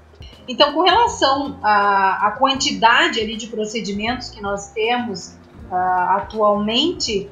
[0.47, 5.38] Então, com relação à, à quantidade ali de procedimentos que nós temos
[5.69, 7.29] uh, atualmente,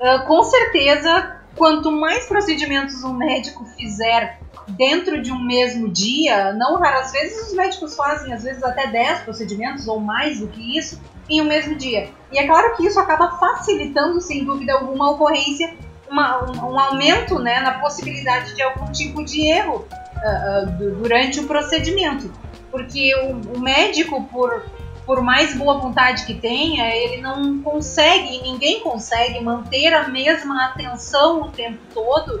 [0.00, 6.76] uh, com certeza, quanto mais procedimentos um médico fizer dentro de um mesmo dia, não
[6.76, 11.00] raras vezes os médicos fazem às vezes até 10 procedimentos ou mais do que isso
[11.28, 12.08] em um mesmo dia.
[12.32, 15.74] E é claro que isso acaba facilitando, sem dúvida alguma, a ocorrência,
[16.10, 21.40] uma, um, um, aumento né, na possibilidade de algum tipo de erro uh, uh, durante
[21.40, 22.32] o procedimento.
[22.70, 24.64] Porque o, o médico, por
[25.10, 31.42] por mais boa vontade que tenha, ele não consegue, ninguém consegue manter a mesma atenção
[31.42, 32.36] o tempo todo,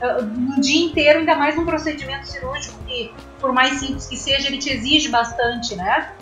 [0.00, 4.48] uh, no dia inteiro, ainda mais num procedimento cirúrgico que, por mais simples que seja,
[4.48, 6.14] ele te exige bastante, né?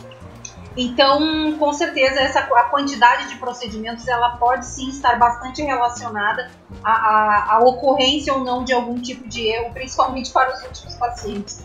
[0.76, 6.50] Então, com certeza, essa, a quantidade de procedimentos ela pode sim estar bastante relacionada
[6.82, 10.96] à, à, à ocorrência ou não de algum tipo de erro, principalmente para os últimos
[10.96, 11.64] pacientes.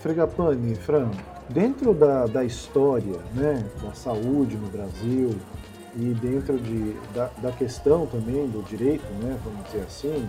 [0.00, 1.10] Fregapane, Fran,
[1.52, 5.30] dentro da, da história né, da saúde no Brasil
[5.96, 10.28] e dentro de, da, da questão também do direito, né, vamos dizer assim,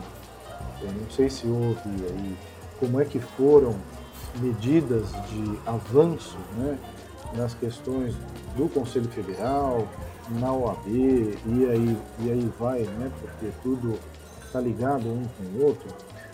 [0.81, 2.37] eu não sei se houve aí
[2.79, 3.75] como é que foram
[4.41, 6.77] medidas de avanço né,
[7.35, 8.15] nas questões
[8.55, 9.87] do Conselho Federal,
[10.39, 13.99] na OAB, e aí, e aí vai, né, porque tudo
[14.45, 15.87] está ligado um com o outro.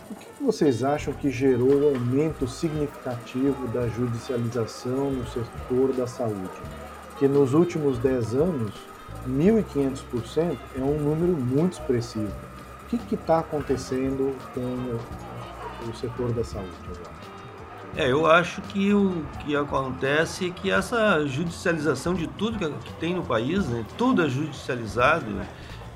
[0.09, 6.49] O que vocês acham que gerou um aumento significativo da judicialização no setor da saúde?
[7.19, 8.73] Que nos últimos 10 anos,
[9.27, 12.31] 1.500% é um número muito expressivo.
[12.83, 17.17] O que está acontecendo com o setor da saúde agora?
[17.97, 23.15] É, eu acho que o que acontece é que essa judicialização de tudo que, tem
[23.15, 25.25] no país, né, tudo é judicializado,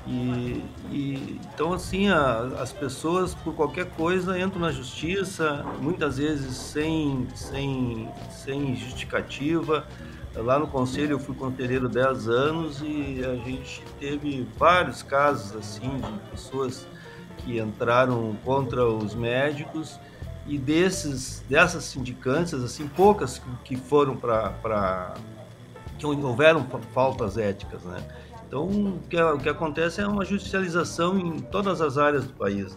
[0.06, 6.56] e, e, então assim a, as pessoas por qualquer coisa entram na justiça muitas vezes
[6.56, 9.86] sem sem sem justificativa.
[10.34, 15.98] Lá no conselho eu fui conselheiro 10 anos e a gente teve vários casos assim
[15.98, 16.86] de pessoas
[17.38, 20.00] que entraram contra os médicos
[20.46, 25.14] e desses dessas sindicantes assim poucas que foram para
[25.98, 28.02] que houveram faltas éticas né
[28.52, 32.76] então, o que, o que acontece é uma judicialização em todas as áreas do país.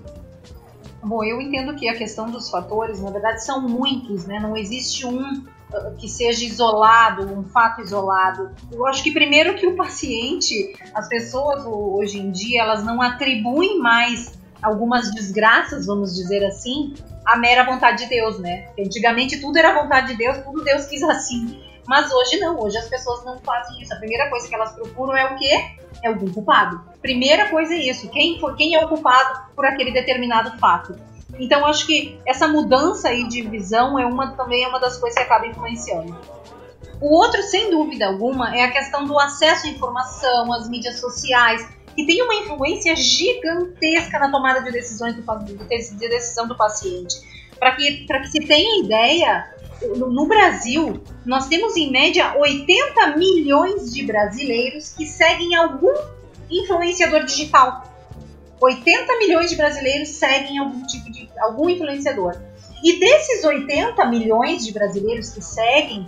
[1.03, 4.39] Bom, eu entendo que a questão dos fatores, na verdade, são muitos, né?
[4.39, 8.51] Não existe um uh, que seja isolado, um fato isolado.
[8.71, 13.77] Eu acho que primeiro que o paciente, as pessoas hoje em dia, elas não atribuem
[13.77, 16.93] mais algumas desgraças, vamos dizer assim,
[17.25, 18.69] à mera vontade de Deus, né?
[18.79, 21.61] Antigamente tudo era vontade de Deus, tudo Deus quis assim.
[21.87, 23.93] Mas hoje não, hoje as pessoas não fazem isso.
[23.93, 25.77] A primeira coisa que elas procuram é o quê?
[26.03, 26.81] É algum culpado.
[27.01, 30.95] Primeira coisa é isso, quem, for, quem é o culpado por aquele determinado fato.
[31.39, 35.17] Então acho que essa mudança aí de visão é uma também é uma das coisas
[35.17, 36.17] que acaba influenciando.
[37.01, 41.67] O outro, sem dúvida alguma, é a questão do acesso à informação, às mídias sociais.
[41.95, 47.15] que tem uma influência gigantesca na tomada de decisões do, de decisão do paciente.
[47.57, 49.49] Para que, que se tenha ideia,
[49.81, 55.93] no Brasil, nós temos em média 80 milhões de brasileiros que seguem algum
[56.49, 57.83] influenciador digital.
[58.61, 62.35] 80 milhões de brasileiros seguem algum tipo de algum influenciador.
[62.83, 66.05] E desses 80 milhões de brasileiros que seguem,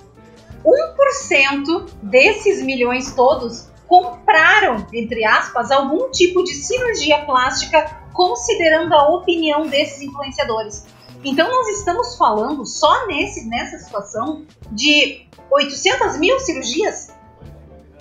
[0.66, 9.68] 1% desses milhões todos compraram, entre aspas, algum tipo de cirurgia plástica considerando a opinião
[9.68, 10.86] desses influenciadores.
[11.24, 17.14] Então nós estamos falando só nesse, nessa situação de 800 mil cirurgias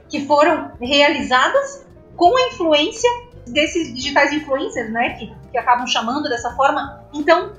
[0.09, 3.11] que foram realizadas com a influência
[3.47, 7.05] desses digitais influencers, né, que, que acabam chamando dessa forma.
[7.13, 7.53] Então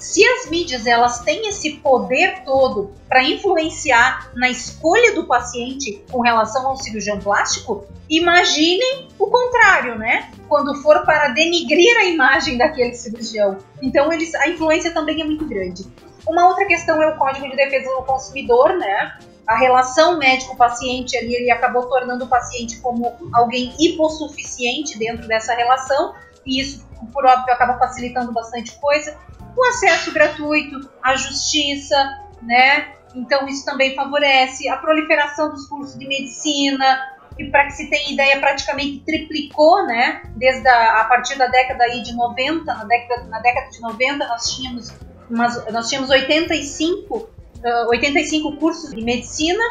[0.00, 6.22] se as mídias elas têm esse poder todo para influenciar na escolha do paciente com
[6.22, 10.30] relação ao cirurgião plástico, imaginem o contrário, né?
[10.48, 13.58] Quando for para denigrir a imagem daquele cirurgião.
[13.82, 15.86] Então eles, a influência também é muito grande.
[16.26, 19.18] Uma outra questão é o Código de Defesa do Consumidor, né?
[19.46, 26.14] A relação médico-paciente ali, ele acabou tornando o paciente como alguém hipossuficiente dentro dessa relação,
[26.46, 29.16] e isso, por óbvio, acaba facilitando bastante coisa
[29.56, 31.96] o acesso gratuito à justiça,
[32.42, 32.94] né?
[33.14, 37.00] Então isso também favorece a proliferação dos cursos de medicina,
[37.36, 40.22] que para que se tenha ideia praticamente triplicou, né?
[40.36, 44.28] Desde a, a partir da década aí de 90, na década, na década de 90
[44.28, 44.92] nós tínhamos
[45.28, 49.62] umas, nós tínhamos 85 uh, 85 cursos de medicina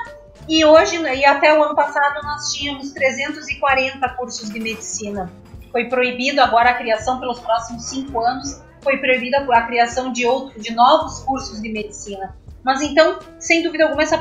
[0.47, 5.31] e hoje e até o ano passado nós tínhamos 340 cursos de medicina.
[5.71, 10.61] Foi proibido agora a criação pelos próximos cinco anos foi proibida a criação de outros,
[10.63, 12.35] de novos cursos de medicina.
[12.63, 14.19] Mas então, sem dúvida alguma, essa,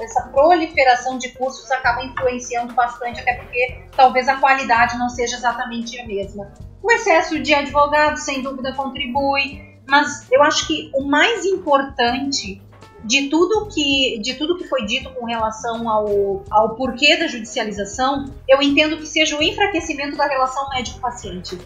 [0.00, 5.98] essa proliferação de cursos acaba influenciando bastante, até porque talvez a qualidade não seja exatamente
[5.98, 6.52] a mesma.
[6.82, 12.62] O excesso de advogados, sem dúvida, contribui, mas eu acho que o mais importante
[13.04, 18.24] de tudo que de tudo que foi dito com relação ao, ao porquê da judicialização,
[18.48, 21.58] eu entendo que seja o enfraquecimento da relação médico-paciente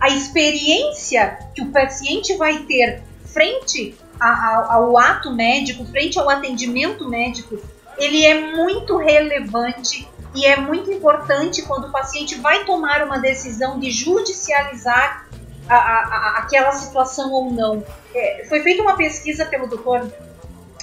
[0.00, 7.58] a experiência que o paciente vai ter frente ao, ato médico, frente ao atendimento médico,
[7.96, 13.78] ele é muito relevante e é muito importante quando o paciente vai tomar uma decisão
[13.78, 15.26] de judicializar
[15.68, 17.84] a, a, a, aquela situação ou não.
[18.14, 20.12] É, foi feita uma pesquisa pelo doutor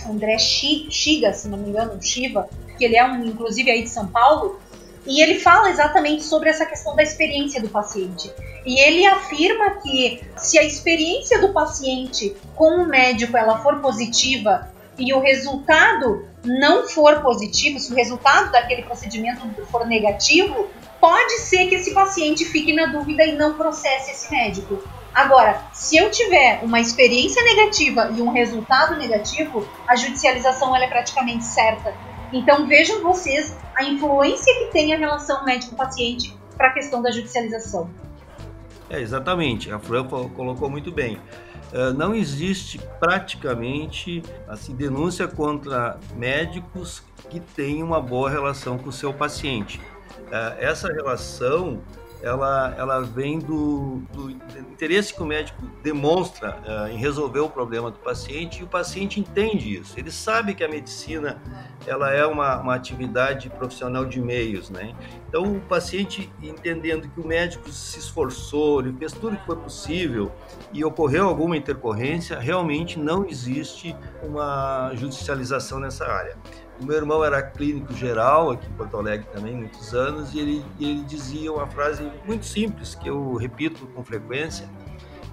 [0.08, 4.08] André Chiga, se não me engano, Shiva, que ele é um, inclusive aí de São
[4.08, 4.60] Paulo,
[5.06, 8.32] e ele fala exatamente sobre essa questão da experiência do paciente.
[8.66, 14.70] E ele afirma que se a experiência do paciente com o médico ela for positiva
[14.98, 20.68] e o resultado não for positivo, se o resultado daquele procedimento for negativo,
[21.00, 24.82] pode ser que esse paciente fique na dúvida e não processe esse médico.
[25.14, 31.46] Agora, se eu tiver uma experiência negativa e um resultado negativo, a judicialização é praticamente
[31.46, 31.94] certa.
[32.36, 37.90] Então vejam vocês a influência que tem a relação médico-paciente para a questão da judicialização.
[38.90, 41.16] É, exatamente, a Fran colocou muito bem.
[41.72, 48.92] Uh, não existe praticamente assim, denúncia contra médicos que têm uma boa relação com o
[48.92, 49.80] seu paciente.
[50.28, 51.82] Uh, essa relação
[52.26, 57.92] ela, ela vem do, do interesse que o médico demonstra uh, em resolver o problema
[57.92, 59.94] do paciente e o paciente entende isso.
[59.96, 61.40] Ele sabe que a medicina
[61.86, 64.96] ela é uma, uma atividade profissional de meios, né?
[65.30, 70.32] Então o paciente entendendo que o médico se esforçou, ele fez tudo que foi possível
[70.74, 76.36] e ocorreu alguma intercorrência, realmente não existe uma judicialização nessa área.
[76.80, 80.66] O meu irmão era clínico geral aqui em Porto Alegre também, muitos anos, e ele,
[80.80, 84.68] ele dizia uma frase muito simples, que eu repito com frequência.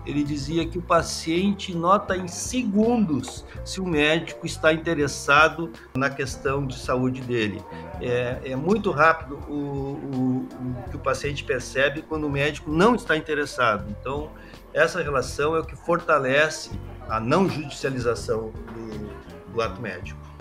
[0.04, 6.66] Ele dizia que o paciente nota em segundos se o médico está interessado na questão
[6.66, 7.62] de saúde dele.
[8.00, 12.96] É, é muito rápido o, o, o, que o paciente percebe quando o médico não
[12.96, 13.88] está interessado.
[13.90, 14.30] Então,
[14.72, 16.70] essa relação é o que fortalece
[17.08, 20.31] a não judicialização do, do ato médico.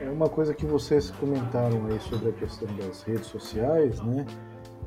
[0.00, 4.26] É uma coisa que vocês comentaram aí sobre a questão das redes sociais, né?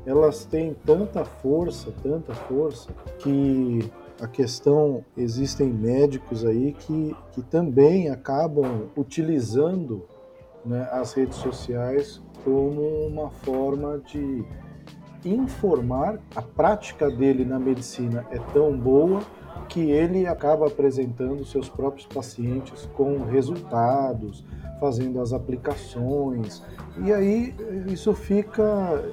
[0.06, 3.90] Elas têm tanta força, tanta força, que
[4.20, 10.06] a questão existem médicos aí que, que também acabam utilizando
[10.64, 14.44] né, as redes sociais como uma forma de
[15.24, 16.20] informar.
[16.36, 19.20] A prática dele na medicina é tão boa
[19.68, 24.44] que ele acaba apresentando seus próprios pacientes com resultados,
[24.80, 26.62] fazendo as aplicações.
[27.04, 27.54] E aí
[27.86, 29.04] isso fica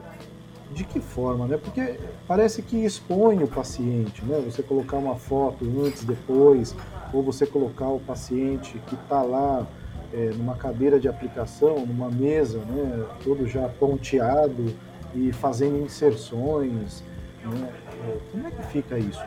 [0.72, 1.58] de que forma, né?
[1.58, 4.42] Porque parece que expõe o paciente, né?
[4.46, 6.76] Você colocar uma foto antes, depois,
[7.14, 9.66] ou você colocar o paciente que está lá
[10.14, 13.06] é, numa cadeira de aplicação, numa mesa, né?
[13.24, 14.74] Todo já ponteado
[15.16, 17.04] e fazendo inserções,
[17.44, 17.74] né?
[18.08, 19.24] É, como é que fica isso?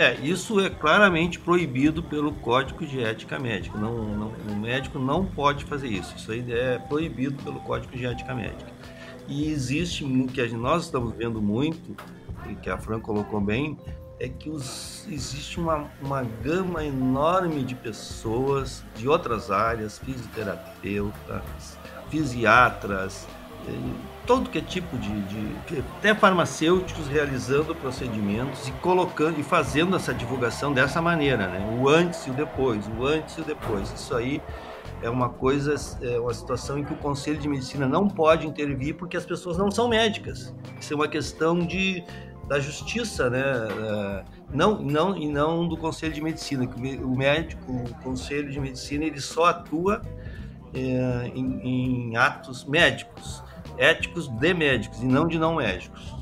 [0.00, 3.76] É, isso é claramente proibido pelo Código de Ética Médica.
[3.76, 6.14] Não, não, o médico não pode fazer isso.
[6.16, 8.70] Isso aí é proibido pelo Código de Ética Médica.
[9.26, 11.96] E existe, que nós estamos vendo muito,
[12.48, 13.76] e que a Fran colocou bem,
[14.20, 21.76] é que os, existe uma, uma gama enorme de pessoas de outras áreas, fisioterapeutas,
[22.08, 23.26] fisiatras,
[24.28, 30.12] todo que é tipo de, de, até farmacêuticos realizando procedimentos e colocando e fazendo essa
[30.12, 31.78] divulgação dessa maneira, né?
[31.80, 33.90] O antes e o depois, o antes e o depois.
[33.90, 34.42] Isso aí
[35.00, 38.96] é uma coisa, é uma situação em que o Conselho de Medicina não pode intervir
[38.96, 40.54] porque as pessoas não são médicas.
[40.78, 42.04] Isso é uma questão de
[42.46, 43.42] da justiça, né?
[43.42, 46.68] É, não, não e não do Conselho de Medicina.
[47.02, 50.02] O médico, o Conselho de Medicina, ele só atua
[50.74, 53.47] é, em, em atos médicos
[53.78, 56.14] éticos de médicos e não de não médicos.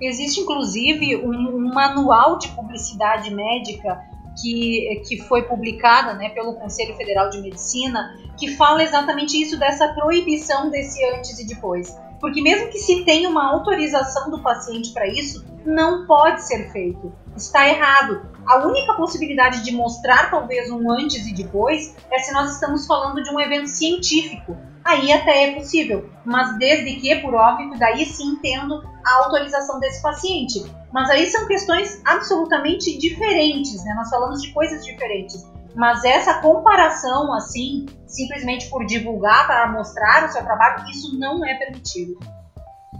[0.00, 4.00] Existe inclusive um, um manual de publicidade médica
[4.40, 9.88] que, que foi publicada né, pelo Conselho Federal de Medicina que fala exatamente isso dessa
[9.88, 11.98] proibição desse antes e depois.
[12.20, 17.12] Porque mesmo que se tenha uma autorização do paciente para isso, não pode ser feito.
[17.36, 18.22] Está errado.
[18.48, 23.22] A única possibilidade de mostrar talvez um antes e depois é se nós estamos falando
[23.22, 24.56] de um evento científico.
[24.82, 30.00] Aí até é possível, mas desde que, por óbvio, daí sim tendo a autorização desse
[30.00, 30.64] paciente.
[30.90, 33.92] Mas aí são questões absolutamente diferentes, né?
[33.94, 35.46] Nós falamos de coisas diferentes.
[35.74, 41.54] Mas essa comparação, assim, simplesmente por divulgar, para mostrar o seu trabalho, isso não é
[41.54, 42.18] permitido.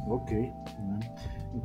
[0.07, 0.53] Ok.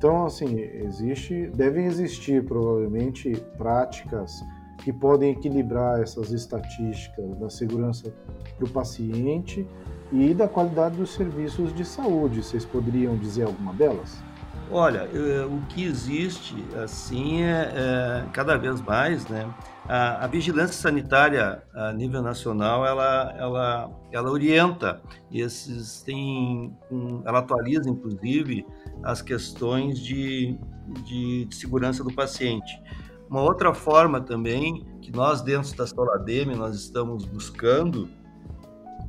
[0.04, 4.44] Então, assim, existe, devem existir provavelmente práticas
[4.80, 8.14] que podem equilibrar essas estatísticas da segurança
[8.58, 9.66] para o paciente
[10.12, 12.44] e da qualidade dos serviços de saúde.
[12.44, 14.22] Vocês poderiam dizer alguma delas?
[14.70, 15.08] Olha,
[15.48, 19.50] o que existe, assim, é, é cada vez mais, né?
[19.88, 27.40] A, a, vigilância sanitária a nível nacional, ela, ela, ela orienta esses, tem, um, ela
[27.40, 28.66] atualiza, inclusive,
[29.04, 30.58] as questões de,
[31.06, 32.82] de, de, segurança do paciente.
[33.30, 38.10] Uma outra forma também que nós dentro da Soladem nós estamos buscando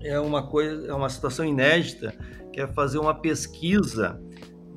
[0.01, 2.15] é uma coisa, é uma situação inédita,
[2.53, 4.21] que é fazer uma pesquisa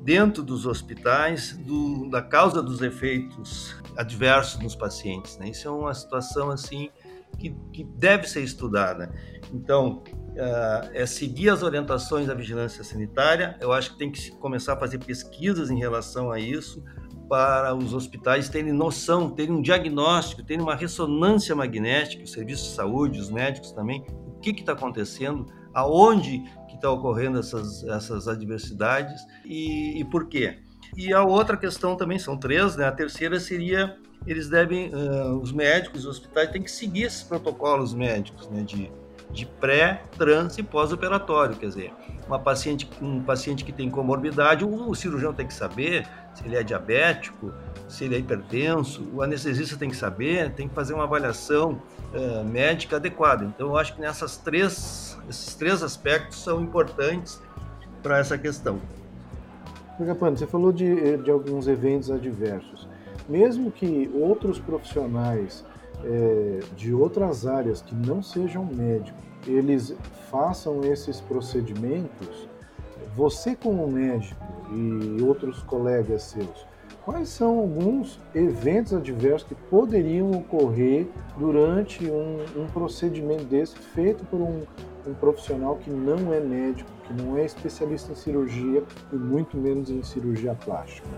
[0.02, 5.36] dentro dos hospitais do, da causa dos efeitos adversos nos pacientes.
[5.36, 5.50] Né?
[5.50, 6.88] Isso é uma situação assim
[7.36, 9.12] que, que deve ser estudada.
[9.52, 13.56] Então, uh, é seguir as orientações da vigilância sanitária.
[13.60, 16.82] Eu acho que tem que começar a fazer pesquisas em relação a isso
[17.28, 22.74] para os hospitais terem noção, terem um diagnóstico, terem uma ressonância magnética, os serviços de
[22.74, 25.44] saúde, os médicos também, o que está acontecendo,
[25.74, 30.58] aonde que está ocorrendo essas, essas adversidades e, e por quê.
[30.96, 32.86] E a outra questão também, são três, né?
[32.86, 37.94] A terceira seria, eles devem, uh, os médicos, os hospitais têm que seguir esses protocolos
[37.94, 38.62] médicos, né?
[38.62, 38.90] De,
[39.30, 41.92] de pré, trans e pós-operatório, quer dizer,
[42.26, 46.56] uma paciente, um paciente que tem comorbidade, o, o cirurgião tem que saber se ele
[46.56, 47.52] é diabético,
[47.88, 51.82] se ele é hipertenso, o anestesista tem que saber, tem que fazer uma avaliação
[52.12, 53.44] uh, médica adequada.
[53.44, 57.40] Então, eu acho que nessas três, esses três aspectos são importantes
[58.02, 58.80] para essa questão.
[60.00, 62.88] Agapano, você falou de, de alguns eventos adversos.
[63.28, 65.64] Mesmo que outros profissionais
[66.04, 69.94] é, de outras áreas que não sejam médicos, eles
[70.30, 72.48] façam esses procedimentos,
[73.14, 74.40] você como médico
[74.72, 76.66] e outros colegas seus,
[77.04, 84.40] quais são alguns eventos adversos que poderiam ocorrer durante um, um procedimento desse feito por
[84.40, 84.62] um,
[85.06, 89.90] um, profissional que não é médico, que não é especialista em cirurgia e muito menos
[89.90, 91.08] em cirurgia plástica?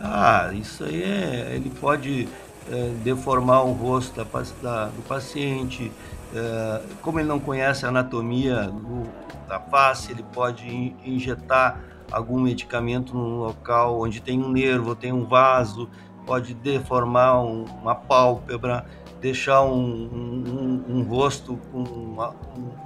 [0.00, 2.26] Ah, isso aí é, ele pode
[2.70, 5.92] é, deformar o rosto da, da, do paciente,
[6.34, 9.06] é, como ele não conhece a anatomia do,
[9.46, 15.26] da face, ele pode injetar algum medicamento num local onde tem um nervo, tem um
[15.26, 15.88] vaso,
[16.24, 18.86] pode deformar um, uma pálpebra,
[19.20, 22.34] deixar um, um, um rosto com uma,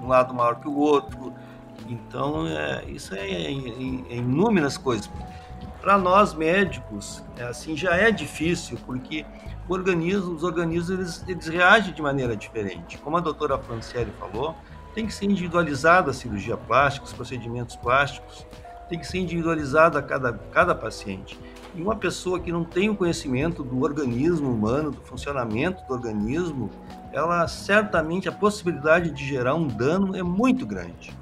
[0.03, 1.33] um lado maior que o outro.
[1.89, 5.11] Então, é, isso é em, é inúmeras coisas.
[5.81, 9.25] Para nós médicos, é, assim já é difícil, porque
[9.69, 12.99] organismo, os organismos eles, eles reagem de maneira diferente.
[12.99, 14.55] Como a doutora Franciele falou,
[14.95, 18.47] tem que ser individualizada a cirurgia plástica, os procedimentos plásticos,
[18.89, 21.39] tem que ser individualizado a cada, cada paciente.
[21.75, 26.71] E uma pessoa que não tem o conhecimento do organismo humano, do funcionamento do organismo,
[27.13, 31.13] ela certamente a possibilidade de gerar um dano é muito grande.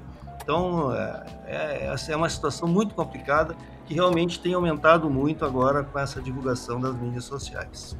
[0.43, 5.97] Então, é, é, é uma situação muito complicada que realmente tem aumentado muito agora com
[5.97, 7.95] essa divulgação das mídias sociais.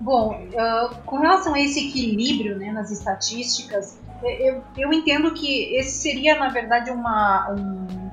[0.00, 5.98] Bom, uh, com relação a esse equilíbrio né, nas estatísticas, eu, eu entendo que esse
[5.98, 8.10] seria, na verdade, uma, um,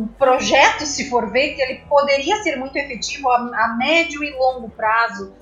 [0.00, 4.30] um projeto, se for ver, que ele poderia ser muito efetivo a, a médio e
[4.30, 5.32] longo prazo.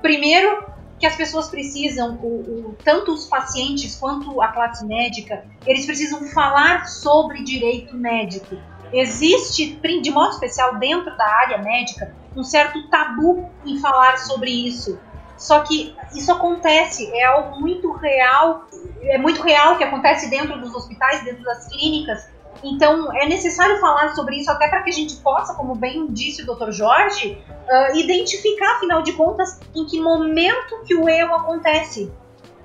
[0.00, 0.64] Primeiro,
[0.98, 6.22] que as pessoas precisam, o, o, tanto os pacientes quanto a classe médica, eles precisam
[6.28, 8.56] falar sobre direito médico.
[8.92, 14.98] Existe, de modo especial dentro da área médica, um certo tabu em falar sobre isso.
[15.36, 18.68] Só que isso acontece, é algo muito real,
[19.02, 22.28] é muito real que acontece dentro dos hospitais, dentro das clínicas,
[22.64, 26.42] então, é necessário falar sobre isso até para que a gente possa, como bem disse
[26.42, 26.70] o Dr.
[26.70, 32.10] Jorge, uh, identificar, afinal de contas, em que momento que o erro acontece.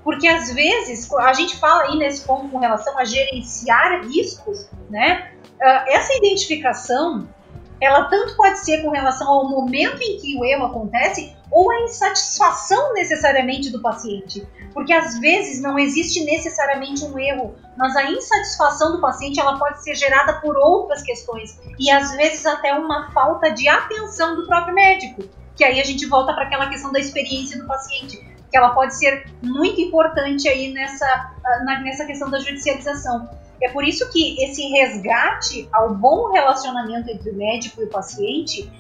[0.04, 5.32] Porque às vezes, a gente fala aí nesse ponto com relação a gerenciar riscos, né?
[5.56, 7.28] Uh, essa identificação,
[7.82, 11.82] ela tanto pode ser com relação ao momento em que o erro acontece, ou a
[11.82, 14.48] insatisfação necessariamente do paciente.
[14.74, 19.84] Porque às vezes não existe necessariamente um erro, mas a insatisfação do paciente ela pode
[19.84, 24.76] ser gerada por outras questões e às vezes até uma falta de atenção do próprio
[24.76, 25.24] médico.
[25.56, 28.18] Que aí a gente volta para aquela questão da experiência do paciente,
[28.50, 31.34] que ela pode ser muito importante aí nessa,
[31.84, 33.30] nessa questão da judicialização.
[33.62, 38.72] É por isso que esse resgate ao bom relacionamento entre o médico e o paciente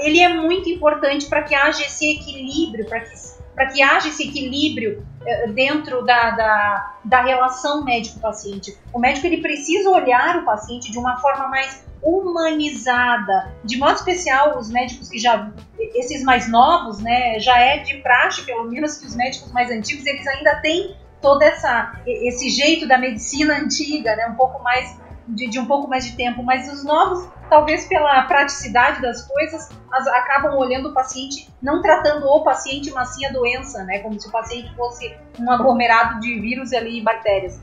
[0.00, 3.10] ele é muito importante para que haja esse equilíbrio, para que,
[3.54, 8.76] para que haja esse equilíbrio eh, dentro da, da, da relação médico-paciente.
[8.92, 14.58] O médico ele precisa olhar o paciente de uma forma mais humanizada, de modo especial
[14.58, 15.50] os médicos que já
[15.94, 20.04] esses mais novos, né, já é de praxe, pelo menos que os médicos mais antigos,
[20.04, 25.46] eles ainda têm todo essa esse jeito da medicina antiga, né, um pouco mais de,
[25.46, 30.06] de, um pouco mais de tempo, mas os novos, talvez pela praticidade das coisas, as,
[30.06, 33.98] acabam olhando o paciente, não tratando o paciente, mas sim a doença, né?
[33.98, 37.60] Como se o paciente fosse um aglomerado de vírus ali e bactérias.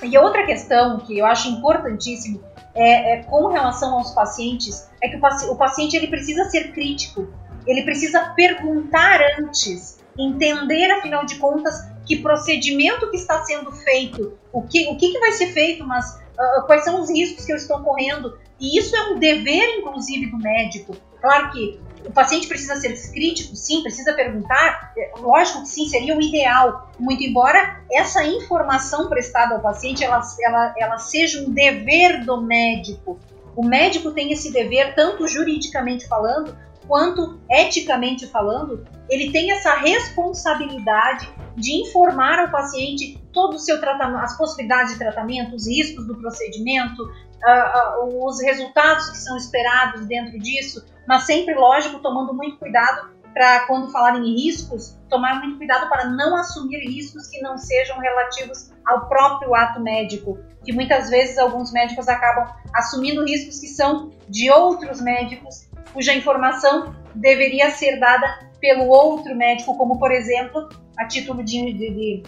[0.00, 2.40] E outra questão que eu acho importantíssimo
[2.72, 6.70] é, é com relação aos pacientes, é que o, paci o paciente ele precisa ser
[6.70, 7.34] crítico,
[7.66, 11.74] ele precisa perguntar antes, entender, afinal de contas,
[12.06, 16.16] que procedimento que está sendo feito, o que, o que, que vai ser feito, mas
[16.38, 18.38] uh, quais são os riscos que eu estou correndo.
[18.60, 20.96] E isso é um dever, inclusive, do médico.
[21.20, 26.16] Claro que o paciente precisa ser crítico, sim, precisa perguntar, é, lógico que sim, seria
[26.16, 32.24] o ideal, muito embora essa informação prestada ao paciente, ela, ela, ela seja um dever
[32.24, 33.18] do médico.
[33.54, 36.56] O médico tem esse dever, tanto juridicamente falando,
[36.90, 44.24] quanto eticamente falando, ele tem essa responsabilidade de informar ao paciente todo o seu tratamento,
[44.24, 50.04] as possibilidades de tratamento, os riscos do procedimento, uh, uh, os resultados que são esperados
[50.06, 55.58] dentro disso, mas sempre, lógico, tomando muito cuidado para, quando falarem em riscos, tomar muito
[55.58, 61.08] cuidado para não assumir riscos que não sejam relativos ao próprio ato médico, que muitas
[61.08, 67.98] vezes alguns médicos acabam assumindo riscos que são de outros médicos, cuja informação deveria ser
[67.98, 72.22] dada pelo outro médico, como por exemplo, a título de, de,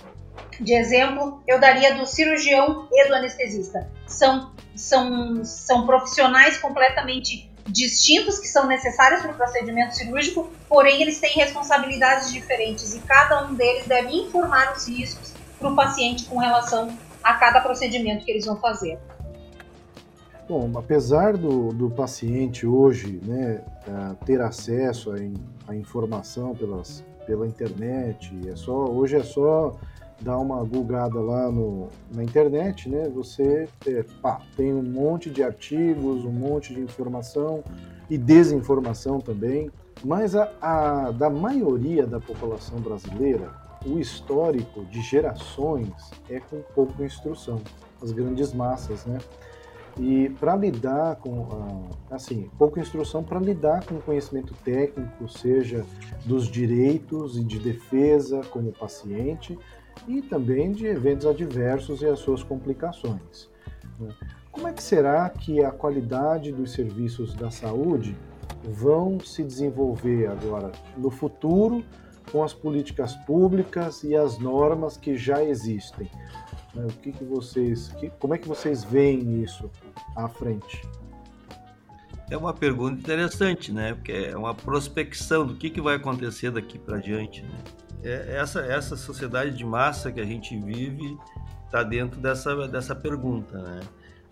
[0.61, 3.89] de, exemplo, eu daria do cirurgião e do anestesista.
[4.07, 11.21] São, são, são profissionais completamente distintos que são necessários para o procedimento cirúrgico, porém eles
[11.21, 16.39] têm responsabilidades diferentes e cada um deles deve informar os riscos para o paciente com
[16.39, 18.99] relação a cada procedimento que eles vão fazer.
[20.53, 23.65] Bom, apesar do, do paciente hoje né,
[24.27, 25.11] ter acesso
[25.67, 29.75] à, informação pelas, pela internet, é só, hoje é só
[30.21, 33.09] dar uma gulgada lá no, na internet, né?
[33.15, 37.65] Você é, pá, tem um monte de artigos, um monte de informação
[38.11, 39.71] e desinformação também,
[40.05, 43.55] mas a, a, da maioria da população brasileira,
[43.87, 45.89] o histórico de gerações
[46.29, 47.59] é com pouca instrução,
[48.03, 49.17] as grandes massas, né?
[49.99, 55.85] E para lidar com, ah, assim, pouca instrução para lidar com conhecimento técnico, seja
[56.25, 59.59] dos direitos e de defesa como paciente,
[60.09, 63.51] e também de eventos adversos e as suas complicações.
[63.99, 64.09] Né?
[64.51, 68.17] Como é que será que a qualidade dos serviços da saúde
[68.65, 71.85] vão se desenvolver agora no futuro
[72.31, 76.11] com as políticas públicas e as normas que já existem?
[76.75, 76.87] Né?
[76.87, 79.71] O que, que vocês, como é que vocês veem isso
[80.17, 80.83] à frente?
[82.31, 83.95] É uma pergunta interessante, né?
[83.95, 87.43] Porque é uma prospecção do que, que vai acontecer daqui para diante.
[87.43, 87.59] Né?
[88.03, 91.19] É essa, essa sociedade de massa que a gente vive
[91.67, 93.81] está dentro dessa, dessa pergunta, né?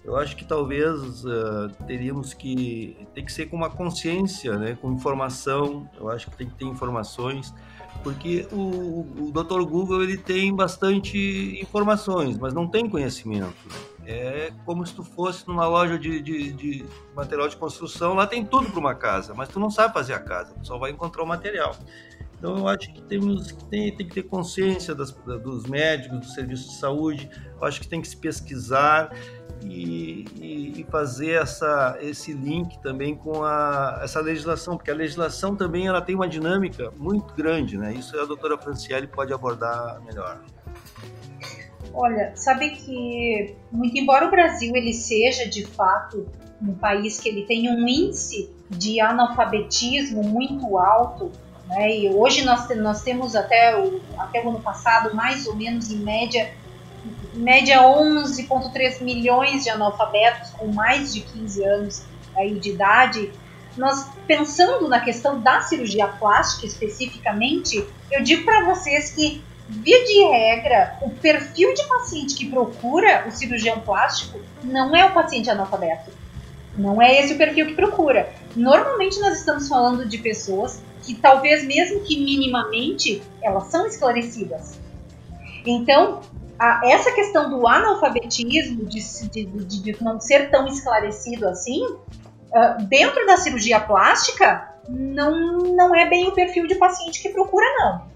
[0.03, 4.91] Eu acho que talvez uh, teríamos que ter que ser com uma consciência, né, com
[4.93, 5.89] informação.
[5.99, 7.55] Eu acho que tem que ter informações,
[8.03, 9.63] porque o, o Dr.
[9.69, 13.55] Google ele tem bastante informações, mas não tem conhecimento.
[14.11, 16.85] É como se tu fosse numa loja de, de, de
[17.15, 20.21] material de construção, lá tem tudo para uma casa, mas tu não sabe fazer a
[20.21, 21.77] casa, tu só vai encontrar o material.
[22.41, 26.71] Então eu acho que temos tem, tem que ter consciência das, dos médicos, do serviço
[26.71, 27.31] de saúde.
[27.61, 29.15] Eu acho que tem que se pesquisar
[29.63, 35.55] e, e, e, fazer essa, esse link também com a, essa legislação, porque a legislação
[35.55, 37.93] também ela tem uma dinâmica muito grande, né?
[37.93, 40.41] Isso a doutora Franciele pode abordar melhor.
[41.93, 46.27] Olha, sabe que muito embora o Brasil ele seja de fato
[46.63, 51.33] um país que ele tem um índice de analfabetismo muito alto,
[51.67, 51.97] né?
[51.97, 55.97] E hoje nós, nós temos até o, até o ano passado mais ou menos em
[55.97, 56.53] média
[57.33, 62.03] média 11,3 milhões de analfabetos com mais de 15 anos
[62.37, 63.33] aí de idade.
[63.77, 70.23] Nós pensando na questão da cirurgia plástica especificamente, eu digo para vocês que via de
[70.25, 76.11] regra, o perfil de paciente que procura o cirurgião plástico não é o paciente analfabeto.
[76.77, 78.33] Não é esse o perfil que procura.
[78.57, 84.79] Normalmente nós estamos falando de pessoas que talvez mesmo que minimamente elas são esclarecidas.
[85.65, 86.21] Então,
[86.59, 92.85] a, essa questão do analfabetismo, de, de, de, de, não ser tão esclarecido assim, uh,
[92.89, 98.10] dentro da cirurgia plástica, não, não é bem o perfil de paciente que procura, não.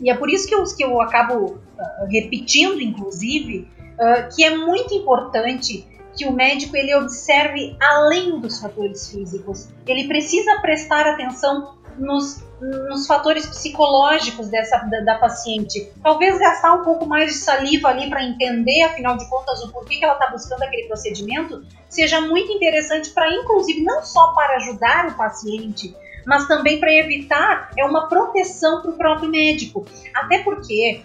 [0.00, 4.56] E é por isso que eu, que eu acabo uh, repetindo, inclusive, uh, que é
[4.56, 5.86] muito importante
[6.16, 9.68] que o médico ele observe além dos fatores físicos.
[9.86, 15.92] Ele precisa prestar atenção nos, nos fatores psicológicos dessa da, da, paciente.
[16.02, 19.96] Talvez gastar um pouco mais de saliva ali para entender, afinal de contas, o porquê
[19.96, 25.08] que ela está buscando aquele procedimento, seja muito interessante para, inclusive, não só para ajudar
[25.08, 25.94] o paciente,
[26.26, 29.86] mas também para evitar é uma proteção para o próprio médico.
[30.12, 31.02] Até porque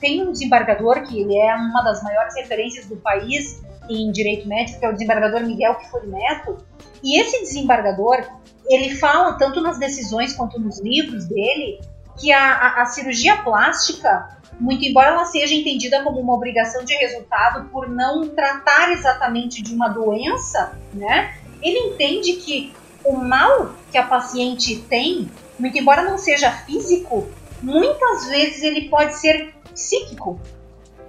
[0.00, 3.60] tem um desembargador que ele é uma das maiores referências do país
[3.90, 6.58] em direito médico, que é o desembargador Miguel Kifuri Neto,
[7.02, 8.24] e esse desembargador
[8.68, 11.80] ele fala, tanto nas decisões quanto nos livros dele,
[12.18, 16.94] que a, a, a cirurgia plástica, muito embora ela seja entendida como uma obrigação de
[16.94, 21.34] resultado por não tratar exatamente de uma doença, né?
[21.60, 22.72] Ele entende que
[23.04, 27.28] o mal que a paciente tem, muito embora não seja físico,
[27.62, 30.40] muitas vezes ele pode ser psíquico.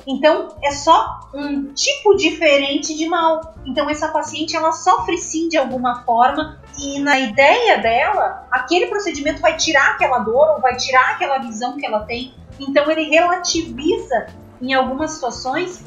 [0.06, 3.56] Então é só um tipo diferente de mal.
[3.66, 9.42] Então essa paciente ela sofre sim de alguma forma e na ideia dela, aquele procedimento
[9.42, 12.34] vai tirar aquela dor ou vai tirar aquela visão que ela tem.
[12.60, 14.28] Então ele relativiza
[14.62, 15.84] em algumas situações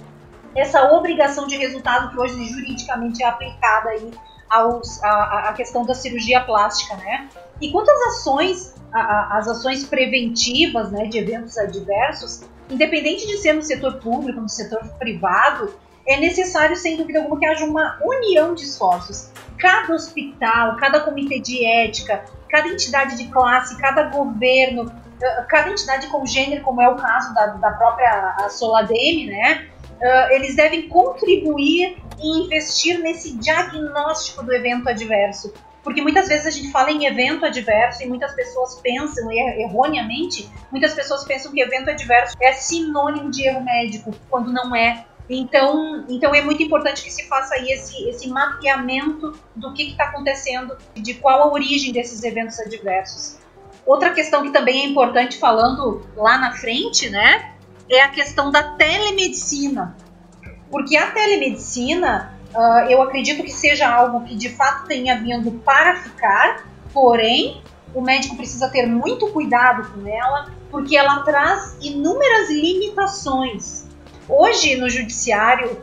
[0.55, 4.11] essa obrigação de resultado que hoje juridicamente é aplicada aí
[4.49, 7.29] aos, a, a questão da cirurgia plástica, né?
[7.61, 13.63] E quantas ações, a, as ações preventivas, né, de eventos adversos, independente de ser no
[13.63, 15.75] setor público, no setor privado,
[16.07, 19.31] é necessário, sem dúvida alguma, que haja uma união de esforços.
[19.59, 26.07] Cada hospital, cada comitê de ética, cada entidade de classe, cada governo, eh, cada entidade
[26.09, 29.67] com gênero, como é o caso da, da própria Soladem, né?
[29.97, 35.53] Uh, eles devem contribuir e investir nesse diagnóstico do evento adverso.
[35.83, 40.93] Porque muitas vezes a gente fala em evento adverso e muitas pessoas pensam, erroneamente, muitas
[40.95, 45.07] pessoas pensam que evento adverso é sinônimo de erro médico, quando não é.
[45.29, 50.05] Então, então é muito importante que se faça aí esse, esse mapeamento do que está
[50.05, 53.39] acontecendo, de qual a origem desses eventos adversos.
[53.85, 57.55] Outra questão que também é importante, falando lá na frente, né,
[57.89, 59.97] é a questão da telemedicina.
[60.71, 65.97] Porque a telemedicina, uh, eu acredito que seja algo que de fato tenha vindo para
[65.97, 67.63] ficar, porém,
[67.95, 73.87] o médico precisa ter muito cuidado com ela, porque ela traz inúmeras limitações.
[74.29, 75.81] Hoje, no judiciário,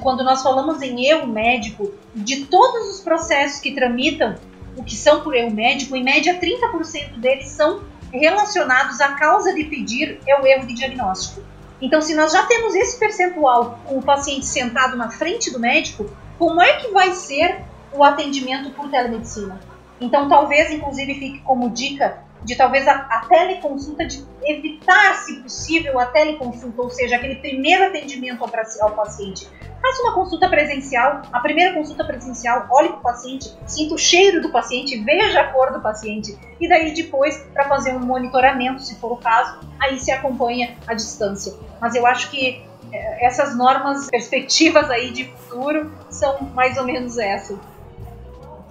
[0.00, 4.36] quando nós falamos em erro médico, de todos os processos que tramitam
[4.76, 9.64] o que são por erro médico, em média 30% deles são relacionados à causa de
[9.64, 11.42] pedir é o erro de diagnóstico.
[11.82, 16.08] Então, se nós já temos esse percentual com o paciente sentado na frente do médico,
[16.38, 19.60] como é que vai ser o atendimento por telemedicina?
[20.00, 25.98] Então, talvez, inclusive, fique como dica de talvez a, a teleconsulta, de evitar, se possível,
[25.98, 28.50] a teleconsulta, ou seja, aquele primeiro atendimento ao,
[28.88, 29.48] ao paciente.
[29.80, 34.40] Faça uma consulta presencial, a primeira consulta presencial, olhe para o paciente, sinta o cheiro
[34.40, 38.94] do paciente, veja a cor do paciente, e daí depois, para fazer um monitoramento, se
[38.96, 41.52] for o caso, aí se acompanha a distância.
[41.80, 47.18] Mas eu acho que é, essas normas, perspectivas aí de futuro são mais ou menos
[47.18, 47.58] essas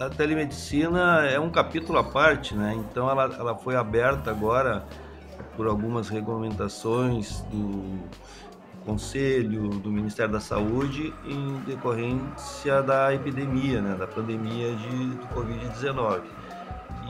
[0.02, 2.74] a telemedicina é um capítulo à parte, né?
[2.76, 4.84] Então ela, ela foi aberta agora
[5.56, 8.00] por algumas regulamentações do
[8.84, 13.96] Conselho, do Ministério da Saúde, em decorrência da epidemia, né?
[13.96, 16.22] da pandemia de, do Covid-19.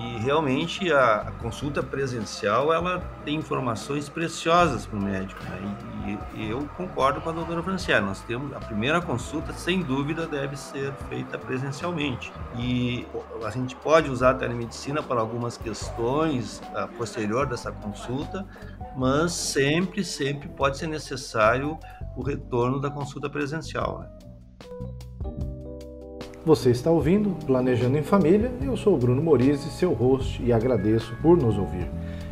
[0.01, 5.39] E realmente a, consulta presencial ela tem informações preciosas para o médico.
[5.43, 6.19] Né?
[6.35, 8.05] E, e, eu concordo com a doutora Franciele.
[8.05, 12.33] Nós temos a primeira consulta, sem dúvida, deve ser feita presencialmente.
[12.57, 13.05] E
[13.45, 18.45] a gente pode usar a telemedicina para algumas questões a posterior dessa consulta,
[18.97, 21.77] mas sempre, sempre pode ser necessário
[22.15, 23.99] o retorno da consulta presencial.
[23.99, 24.21] Né?
[26.43, 31.15] Você está ouvindo Planejando em Família, eu sou o Bruno Morizzi, seu host, e agradeço
[31.21, 31.87] por nos ouvir.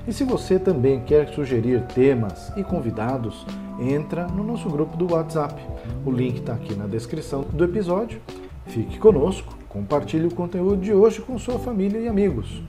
[0.08, 3.46] E se você também quer sugerir temas e convidados,
[3.80, 5.62] entra no nosso grupo do WhatsApp.
[6.04, 8.20] O link está aqui na descrição do episódio.
[8.66, 12.64] Fique conosco, compartilhe o conteúdo de hoje com sua família e amigos.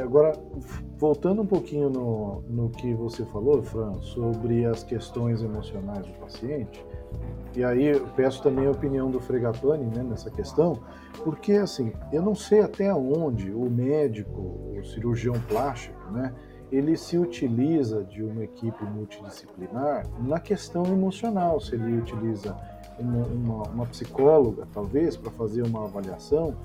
[0.00, 0.32] Agora,
[1.04, 6.82] voltando um pouquinho no, no que você falou, Fran, sobre as questões emocionais do paciente,
[7.54, 10.78] e aí eu peço também a opinião do Fregapani né, nessa questão,
[11.22, 16.32] porque assim, eu não sei até onde o médico, o cirurgião plástico, né,
[16.72, 22.56] ele se utiliza de uma equipe multidisciplinar na questão emocional, se ele utiliza
[22.98, 26.56] uma, uma, uma psicóloga, talvez, para fazer uma avaliação,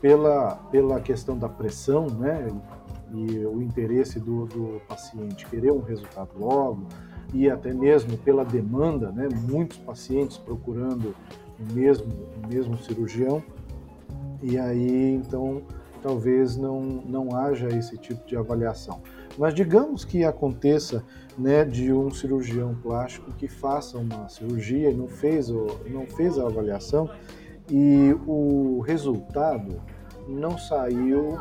[0.00, 2.48] pela, pela questão da pressão, né?
[3.12, 6.86] E o interesse do, do paciente querer um resultado logo
[7.32, 11.14] e até mesmo pela demanda, né, muitos pacientes procurando
[11.58, 12.06] o mesmo,
[12.42, 13.42] o mesmo cirurgião
[14.42, 15.62] e aí então
[16.02, 19.00] talvez não, não haja esse tipo de avaliação.
[19.38, 21.04] Mas digamos que aconteça
[21.38, 26.46] né, de um cirurgião plástico que faça uma cirurgia e não fez, não fez a
[26.46, 27.08] avaliação
[27.70, 29.80] e o resultado
[30.28, 31.38] não saiu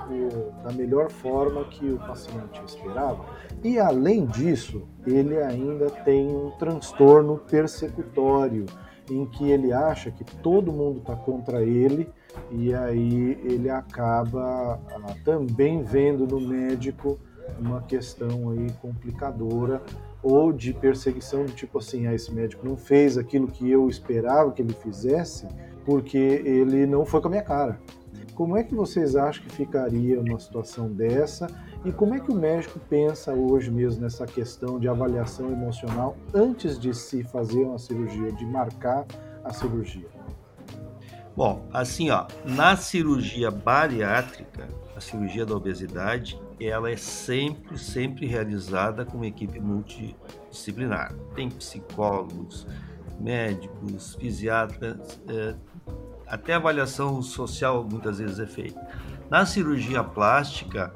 [0.63, 3.25] da melhor forma que o paciente esperava.
[3.63, 8.65] E além disso, ele ainda tem um transtorno persecutório,
[9.09, 12.09] em que ele acha que todo mundo está contra ele
[12.51, 17.19] e aí ele acaba ah, também vendo no médico
[17.59, 19.82] uma questão aí complicadora
[20.21, 24.51] ou de perseguição do tipo assim, ah, esse médico não fez aquilo que eu esperava
[24.51, 25.47] que ele fizesse
[25.86, 27.80] porque ele não foi com a minha cara.
[28.39, 31.47] Como é que vocês acham que ficaria uma situação dessa?
[31.83, 36.79] E como é que o médico pensa hoje mesmo nessa questão de avaliação emocional antes
[36.79, 39.05] de se fazer uma cirurgia, de marcar
[39.43, 40.07] a cirurgia?
[41.35, 49.03] Bom, assim, ó, na cirurgia bariátrica, a cirurgia da obesidade, ela é sempre, sempre realizada
[49.03, 51.13] com uma equipe multidisciplinar.
[51.35, 52.65] Tem psicólogos,
[53.19, 55.55] médicos, fisiatras, eh,
[56.30, 58.80] até avaliação social muitas vezes é feita.
[59.30, 60.93] Na cirurgia plástica,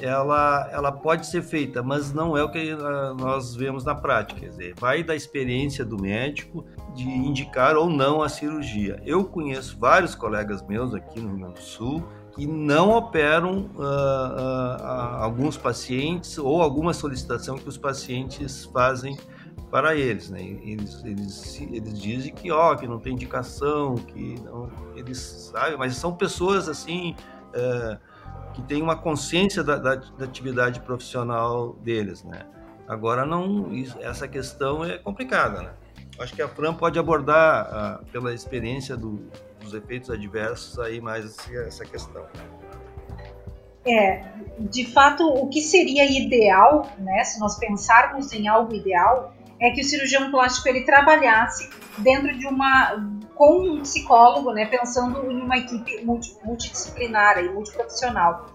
[0.00, 4.40] ela, ela pode ser feita, mas não é o que ah, nós vemos na prática.
[4.40, 6.64] Quer dizer, vai da experiência do médico
[6.94, 9.00] de indicar ou não a cirurgia.
[9.04, 13.80] Eu conheço vários colegas meus aqui no Rio Grande do Sul que não operam uh,
[13.80, 19.18] uh, alguns pacientes ou alguma solicitação que os pacientes fazem
[19.70, 20.42] para eles, né?
[20.42, 25.96] Eles, eles, eles dizem que ó, que não tem indicação, que não, eles sabem, mas
[25.96, 27.14] são pessoas assim
[27.52, 27.98] é,
[28.54, 32.46] que têm uma consciência da, da, da, atividade profissional deles, né?
[32.86, 35.70] Agora não, isso, essa questão é complicada, né?
[36.18, 41.84] Acho que a Fran pode abordar pela experiência do, dos efeitos adversos aí mais essa
[41.84, 42.24] questão.
[43.86, 44.24] É,
[44.58, 49.80] de fato, o que seria ideal, né, se nós pensarmos em algo ideal, é que
[49.80, 55.56] o cirurgião plástico ele trabalhasse dentro de uma com um psicólogo, né, pensando em uma
[55.56, 58.50] equipe multi, multidisciplinar e multiprofissional.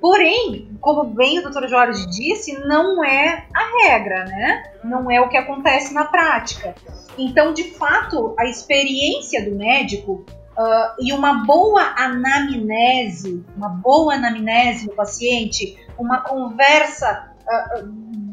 [0.00, 1.66] Porém, como bem o Dr.
[1.66, 4.72] Jorge disse, não é a regra, né?
[4.82, 6.74] Não é o que acontece na prática.
[7.18, 10.24] Então, de fato, a experiência do médico
[10.56, 17.86] uh, e uma boa anamnese, uma boa anamnese do paciente, uma conversa uh,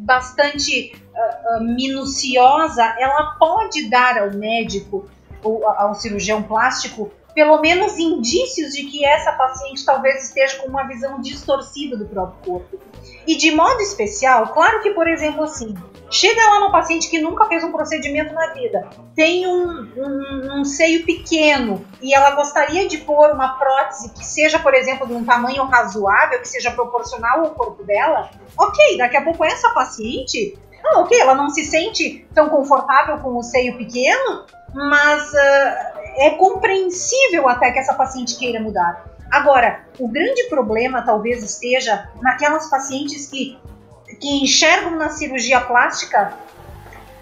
[0.08, 5.06] bastante uh, minuciosa, ela pode dar ao médico
[5.78, 11.22] ao cirurgião plástico pelo menos indícios de que essa paciente talvez esteja com uma visão
[11.22, 12.80] distorcida do próprio corpo.
[13.28, 15.76] E de modo especial, claro que, por exemplo, assim,
[16.10, 20.66] chega lá uma paciente que nunca fez um procedimento na vida, tem um, um, um
[20.66, 25.24] seio pequeno e ela gostaria de pôr uma prótese que seja, por exemplo, de um
[25.24, 31.02] tamanho razoável, que seja proporcional ao corpo dela, ok, daqui a pouco essa paciente ah,
[31.02, 37.48] ok, ela não se sente tão confortável com o seio pequeno, mas uh, é compreensível
[37.48, 39.06] até que essa paciente queira mudar.
[39.32, 43.58] Agora, o grande problema talvez esteja naquelas pacientes que,
[44.20, 46.34] que enxergam na cirurgia plástica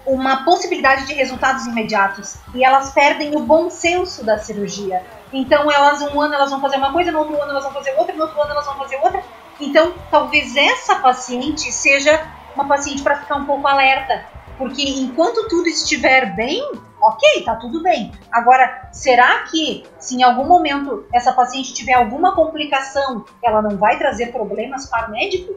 [0.06, 5.04] uma possibilidade de resultados imediatos e elas perdem o bom senso da cirurgia.
[5.32, 7.92] Então, elas um ano elas vão fazer uma coisa, no outro ano elas vão fazer
[7.98, 9.22] outra, no outro ano elas vão fazer outra.
[9.60, 12.24] Então, talvez essa paciente seja
[12.54, 14.24] uma paciente para ficar um pouco alerta,
[14.56, 16.62] porque enquanto tudo estiver bem,
[17.06, 18.12] ok, tá tudo bem.
[18.32, 23.98] Agora, será que se em algum momento essa paciente tiver alguma complicação, ela não vai
[23.98, 25.54] trazer problemas para o médico?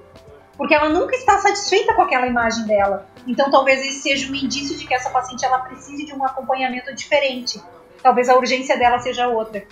[0.56, 3.08] Porque ela nunca está satisfeita com aquela imagem dela.
[3.26, 6.94] Então, talvez esse seja um indício de que essa paciente ela precise de um acompanhamento
[6.94, 7.62] diferente.
[8.04, 9.66] Talvez a urgência dela seja outra.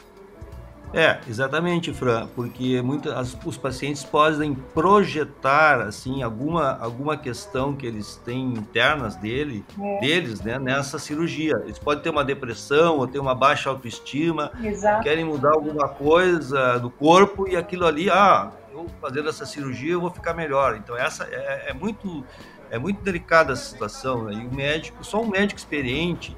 [0.93, 8.15] É, exatamente, Fran, porque muitas, os pacientes podem projetar assim alguma, alguma questão que eles
[8.23, 9.99] têm internas dele, é.
[9.99, 11.53] deles, né, nessa cirurgia.
[11.63, 15.03] Eles podem ter uma depressão ou ter uma baixa autoestima, Exato.
[15.03, 20.01] querem mudar alguma coisa do corpo e aquilo ali, ah, eu fazendo essa cirurgia eu
[20.01, 20.75] vou ficar melhor.
[20.77, 22.23] Então essa é, é muito
[22.69, 24.33] é muito delicada a situação, né?
[24.33, 26.35] E o médico, só um médico experiente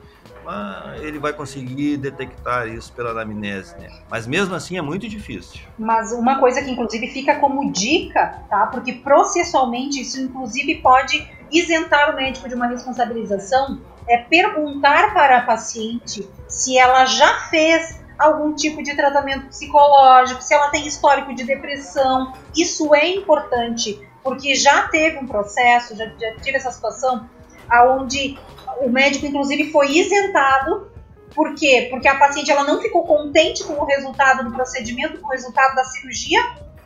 [1.01, 3.89] ele vai conseguir detectar isso pela anamnese, né?
[4.09, 5.61] Mas mesmo assim é muito difícil.
[5.77, 8.67] Mas uma coisa que inclusive fica como dica, tá?
[8.67, 15.41] Porque processualmente isso inclusive pode isentar o médico de uma responsabilização, é perguntar para a
[15.41, 21.43] paciente se ela já fez algum tipo de tratamento psicológico, se ela tem histórico de
[21.43, 22.33] depressão.
[22.55, 27.29] Isso é importante, porque já teve um processo, já, já tive essa situação
[27.69, 28.37] aonde
[28.81, 30.89] o médico inclusive foi isentado.
[31.33, 31.87] Por quê?
[31.89, 35.75] Porque a paciente ela não ficou contente com o resultado do procedimento, com o resultado
[35.75, 36.41] da cirurgia,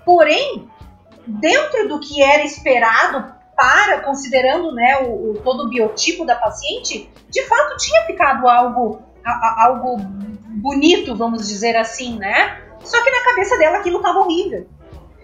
[0.06, 0.68] porém,
[1.26, 7.10] dentro do que era esperado para, considerando né, o, o todo o biotipo da paciente,
[7.30, 9.98] de fato tinha ficado algo, a, a, algo
[10.62, 12.62] bonito, vamos dizer assim, né?
[12.84, 14.68] Só que na cabeça dela aquilo estava horrível.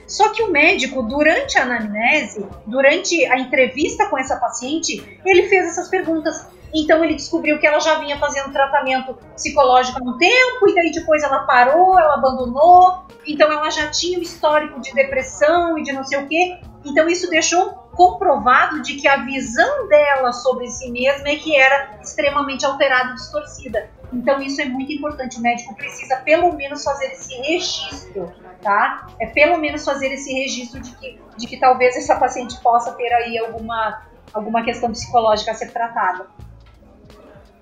[0.10, 5.68] Só que o médico, durante a anamnese, durante a entrevista com essa paciente, ele fez
[5.68, 6.48] essas perguntas.
[6.74, 10.92] Então ele descobriu que ela já vinha fazendo tratamento psicológico há um tempo, e daí
[10.92, 13.06] depois ela parou, ela abandonou.
[13.26, 16.60] Então ela já tinha um histórico de depressão e de não sei o quê.
[16.84, 22.00] Então isso deixou comprovado de que a visão dela sobre si mesma é que era
[22.02, 23.90] extremamente alterada e distorcida.
[24.12, 25.38] Então isso é muito importante.
[25.38, 28.32] O médico precisa pelo menos fazer esse registro,
[28.62, 29.08] tá?
[29.20, 33.12] É pelo menos fazer esse registro de que, de que talvez essa paciente possa ter
[33.14, 34.02] aí alguma,
[34.34, 36.28] alguma questão psicológica a ser tratada.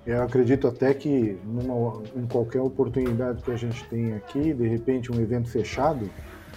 [0.06, 5.12] Eu acredito até que numa, em qualquer oportunidade que a gente tem aqui, de repente
[5.12, 6.10] um evento fechado,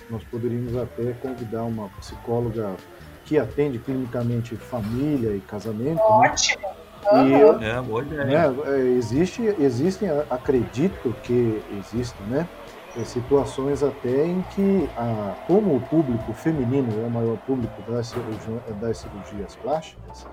[0.09, 2.77] nós poderíamos até convidar uma psicóloga
[3.25, 5.97] que atende clinicamente família e casamento.
[5.97, 6.01] Né?
[6.01, 6.63] Ótimo!
[6.63, 6.80] Né?
[7.13, 7.61] Uhum.
[7.61, 8.25] E, é, boa ideia.
[8.25, 12.49] Né, é, existe, existem, acredito que existem, né?
[12.97, 18.09] É, situações até em que, a, como o público feminino é o maior público das,
[18.09, 20.27] cirurgia, das cirurgias plásticas,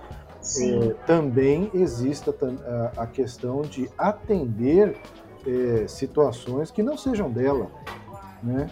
[0.59, 2.33] é, também exista
[2.95, 4.95] a, a, questão de atender
[5.45, 7.67] é, situações que não sejam dela,
[8.41, 8.67] né?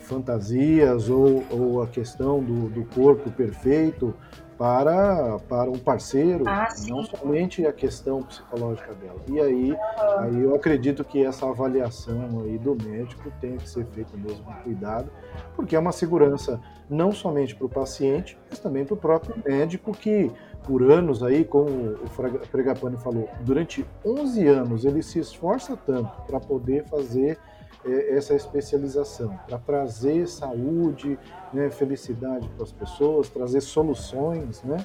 [0.00, 4.14] fantasias ou, ou a questão do, do corpo perfeito
[4.58, 9.20] para, para um parceiro, ah, não somente a questão psicológica dela.
[9.28, 10.18] E aí, uhum.
[10.18, 14.52] aí eu acredito que essa avaliação aí do médico tem que ser feita mesmo com
[14.64, 15.08] cuidado,
[15.54, 19.92] porque é uma segurança não somente para o paciente, mas também para o próprio médico
[19.92, 20.32] que
[20.64, 22.08] por anos aí, como o
[22.50, 27.38] Fregapane falou, durante 11 anos ele se esforça tanto para poder fazer
[27.84, 31.18] essa especialização, para trazer saúde,
[31.52, 34.84] né, felicidade para as pessoas, trazer soluções né,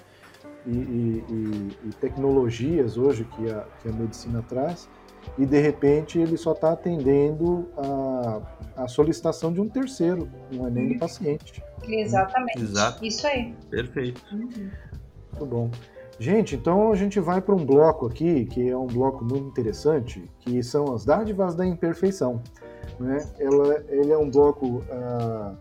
[0.65, 4.87] e, e, e, tecnologias hoje que a, que a medicina traz,
[5.37, 10.69] e de repente ele só está atendendo a, a solicitação de um terceiro, não é
[10.69, 11.63] nem do paciente.
[11.87, 12.61] Exatamente.
[12.61, 13.05] Exato.
[13.05, 13.55] Isso aí.
[13.69, 14.21] Perfeito.
[14.31, 14.69] Uhum.
[15.31, 15.71] Muito bom.
[16.19, 20.29] Gente, então a gente vai para um bloco aqui, que é um bloco muito interessante,
[20.39, 22.41] que são as dádivas da imperfeição.
[22.99, 23.27] Né?
[23.39, 25.53] Ela, ele é um bloco ah,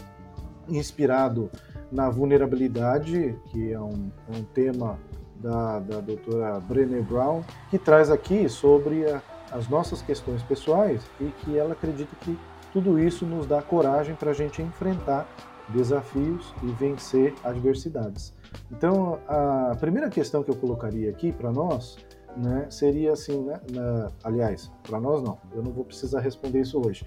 [0.68, 1.50] inspirado
[1.90, 4.98] na vulnerabilidade, que é um, é um tema
[5.36, 9.20] da, da doutora Brené Brown, que traz aqui sobre a,
[9.50, 12.38] as nossas questões pessoais e que ela acredita que
[12.72, 15.28] tudo isso nos dá coragem para a gente enfrentar
[15.68, 18.32] desafios e vencer adversidades.
[18.70, 21.96] Então, a primeira questão que eu colocaria aqui para nós
[22.36, 26.80] né, seria assim, né, na, aliás, para nós não, eu não vou precisar responder isso
[26.84, 27.04] hoje,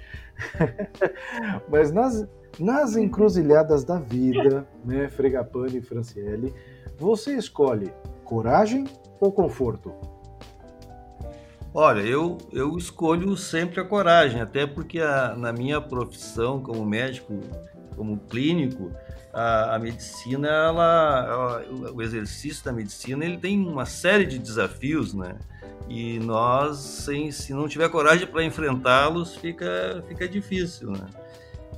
[1.69, 2.27] mas nas,
[2.59, 6.53] nas encruzilhadas da vida, né, Fregapane e Franciele,
[6.97, 7.91] você escolhe
[8.23, 8.85] coragem
[9.19, 9.93] ou conforto?
[11.73, 17.33] Olha, eu, eu escolho sempre a coragem, até porque a, na minha profissão como médico,
[17.97, 18.91] como clínico,
[19.35, 25.13] a, a medicina, ela, ela, o exercício da medicina, ele tem uma série de desafios,
[25.13, 25.35] né?
[25.89, 31.05] E nós, sem, se não tiver coragem para enfrentá-los, fica, fica difícil, né?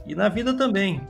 [0.05, 1.01] E na vida também.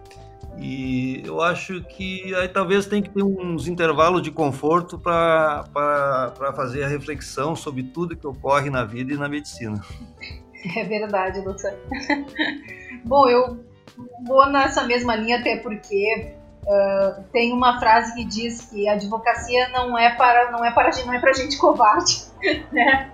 [0.58, 6.84] E eu acho que aí talvez tem que ter uns intervalos de conforto para fazer
[6.84, 9.80] a reflexão sobre tudo que ocorre na vida e na medicina.
[10.76, 11.78] É verdade, doutor.
[13.06, 13.64] Bom, eu
[14.26, 16.34] vou nessa mesma linha até porque
[16.64, 20.92] uh, tem uma frase que diz que a advocacia não é para não é para
[21.06, 22.26] não é para gente covarde,
[22.72, 23.12] né?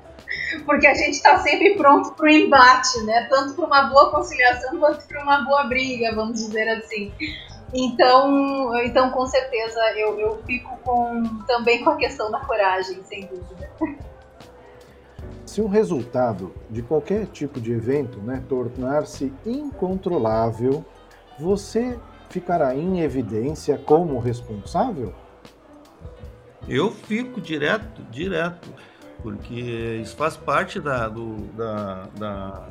[0.65, 3.27] Porque a gente está sempre pronto para o embate, né?
[3.29, 7.11] Tanto para uma boa conciliação quanto para uma boa briga, vamos dizer assim.
[7.73, 13.25] Então, então com certeza eu, eu fico com também com a questão da coragem, sem
[13.25, 13.69] dúvida.
[15.53, 20.83] Se um resultado de qualquer tipo de evento né, tornar-se incontrolável,
[21.37, 25.13] você ficará em evidência como responsável?
[26.67, 28.67] Eu fico direto, direto,
[29.21, 32.69] porque isso faz parte da, do, da, da,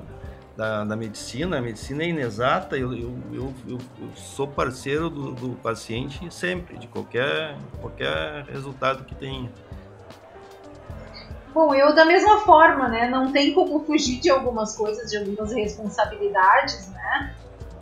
[0.56, 3.78] da, da, medicina, a medicina é inexata, eu, eu, eu, eu
[4.16, 9.52] sou parceiro do, do, paciente sempre, de qualquer, qualquer resultado que tenha.
[11.54, 13.08] Bom, eu da mesma forma, né?
[13.08, 17.34] Não tem como fugir de algumas coisas, de algumas responsabilidades, né?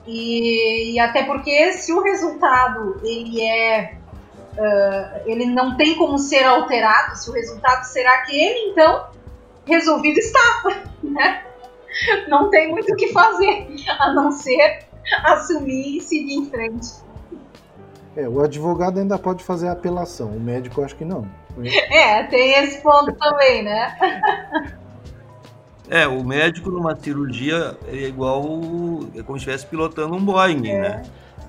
[0.07, 3.95] E, e até porque se o resultado ele é
[4.57, 9.07] uh, ele não tem como ser alterado, se o resultado será aquele, então
[9.65, 10.63] resolvido está,
[11.03, 11.45] né?
[12.29, 13.69] Não tem muito o que fazer
[13.99, 14.85] a não ser
[15.25, 16.89] assumir e seguir em frente.
[18.17, 21.27] É, o advogado ainda pode fazer apelação, o médico acho que não.
[21.91, 23.97] É, tem esse ponto também, né?
[25.91, 28.45] É, o médico numa cirurgia é igual
[29.17, 30.79] é como se estivesse pilotando um Boeing, é.
[30.79, 31.03] né?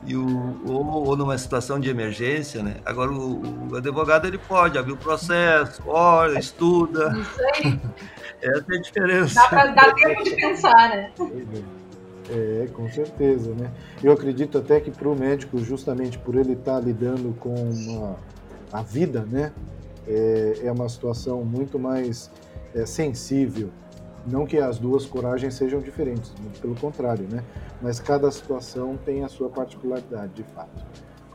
[0.04, 2.78] E o, ou, ou, numa situação de emergência, né?
[2.84, 7.16] Agora o, o, advogado ele pode abrir o processo, olha, estuda.
[7.20, 7.80] Isso aí.
[8.42, 9.36] Essa é a diferença.
[9.36, 11.12] Dá, pra, dá tempo de pensar, né?
[12.28, 13.70] É, com certeza, né?
[14.04, 18.16] Eu acredito até que para o médico, justamente por ele estar tá lidando com uma,
[18.74, 19.52] a vida, né?
[20.08, 22.32] É, é uma situação muito mais
[22.74, 23.70] é, sensível
[24.26, 26.32] não que as duas coragens sejam diferentes,
[26.62, 27.44] pelo contrário, né?
[27.82, 30.86] Mas cada situação tem a sua particularidade, de fato.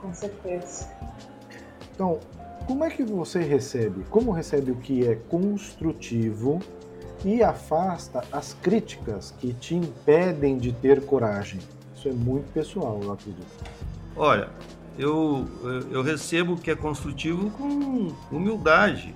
[0.00, 0.88] Com certeza.
[1.94, 2.20] Então,
[2.66, 4.04] como é que você recebe?
[4.10, 6.60] Como recebe o que é construtivo
[7.24, 11.60] e afasta as críticas que te impedem de ter coragem?
[11.94, 13.64] Isso é muito pessoal, eu acredito.
[14.16, 14.48] Olha,
[14.98, 15.46] eu,
[15.90, 19.14] eu recebo o que é construtivo com humildade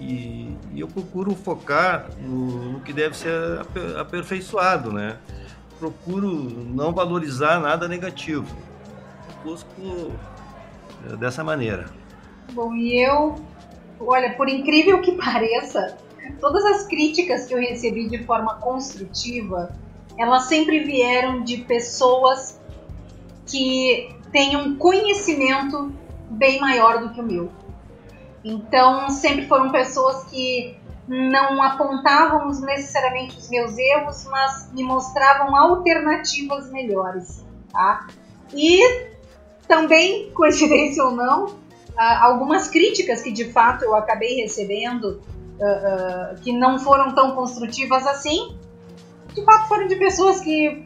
[0.00, 3.32] e, e eu procuro focar no, no, que deve ser
[3.98, 5.16] aperfeiçoado, né?
[5.78, 8.46] Procuro não valorizar nada negativo.
[9.42, 10.12] Busco
[11.10, 11.86] é, dessa maneira.
[12.52, 13.36] Bom, e eu,
[14.00, 15.96] olha, por incrível que pareça,
[16.40, 19.70] todas as críticas que eu recebi de forma construtiva,
[20.18, 22.60] elas sempre vieram de pessoas
[23.46, 25.94] que têm um conhecimento
[26.28, 27.52] bem maior do que o meu.
[28.44, 30.76] Então, sempre foram pessoas que
[31.06, 38.08] não apontavam necessariamente os meus erros, mas me mostravam alternativas melhores, tá?
[38.52, 38.80] E
[39.68, 41.54] também, coincidência ou não,
[41.96, 45.22] algumas críticas que de fato eu acabei recebendo,
[45.60, 48.58] uh, uh, que não foram tão construtivas assim,
[49.32, 50.84] de fato foram de pessoas que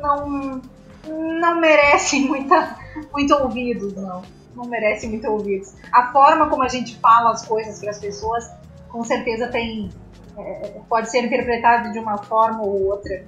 [0.00, 0.62] não,
[1.08, 2.76] não merecem muita,
[3.12, 4.22] muito ouvidos, não
[4.58, 5.74] não merece muito ouvidos.
[5.92, 8.50] A forma como a gente fala as coisas para as pessoas,
[8.88, 9.88] com certeza tem
[10.36, 13.24] é, pode ser interpretado de uma forma ou outra.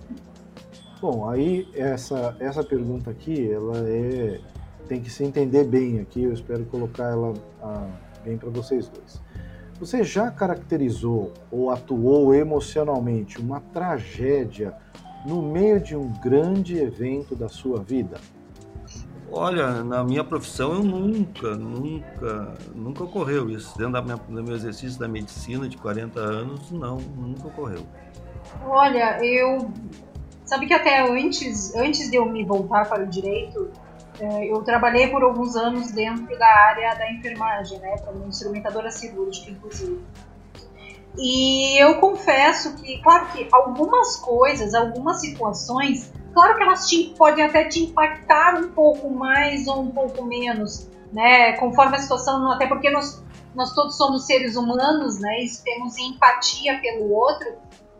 [1.01, 4.41] Bom, aí essa essa pergunta aqui, ela é
[4.89, 6.25] tem que se entender bem aqui.
[6.25, 7.87] Eu espero colocar ela ah,
[8.25, 9.23] bem para vocês dois.
[9.79, 14.75] Você já caracterizou ou atuou emocionalmente uma tragédia
[15.25, 18.19] no meio de um grande evento da sua vida?
[19.33, 23.79] Olha, na minha profissão eu nunca, nunca, nunca ocorreu isso.
[23.79, 27.87] Dentro da minha, do meu exercício da medicina de 40 anos, não, nunca ocorreu.
[28.67, 29.71] Olha, eu
[30.45, 33.71] sabe que até antes, antes de eu me voltar para o direito,
[34.19, 39.53] é, eu trabalhei por alguns anos dentro da área da enfermagem, né, como instrumentadora cirúrgica,
[39.53, 40.01] inclusive.
[41.19, 47.45] E eu confesso que, claro que algumas coisas, algumas situações, claro que elas te, podem
[47.45, 51.55] até te impactar um pouco mais ou um pouco menos, né?
[51.55, 55.43] Conforme a situação, até porque nós, nós todos somos seres humanos, né?
[55.43, 57.55] E temos empatia pelo outro.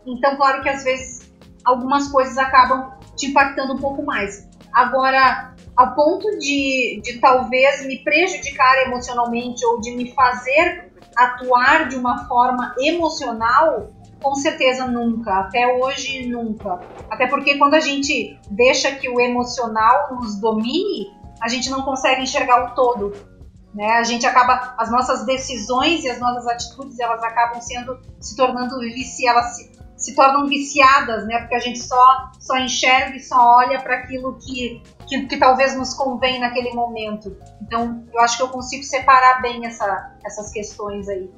[0.05, 1.31] Então, claro que às vezes
[1.63, 4.49] algumas coisas acabam te impactando um pouco mais.
[4.73, 11.95] Agora, a ponto de, de talvez me prejudicar emocionalmente ou de me fazer atuar de
[11.95, 13.91] uma forma emocional,
[14.21, 15.39] com certeza nunca.
[15.39, 16.79] Até hoje, nunca.
[17.09, 22.21] Até porque quando a gente deixa que o emocional nos domine, a gente não consegue
[22.21, 23.13] enxergar o todo.
[23.73, 23.87] Né?
[23.93, 28.79] A gente acaba, as nossas decisões e as nossas atitudes, elas acabam sendo, se tornando
[28.79, 29.71] vici, elas
[30.01, 31.39] se tornam viciadas, né?
[31.39, 35.77] Porque a gente só, só enxerga e só olha para aquilo que, que, que, talvez
[35.77, 37.37] nos convém naquele momento.
[37.61, 41.29] Então, eu acho que eu consigo separar bem essa, essas questões aí.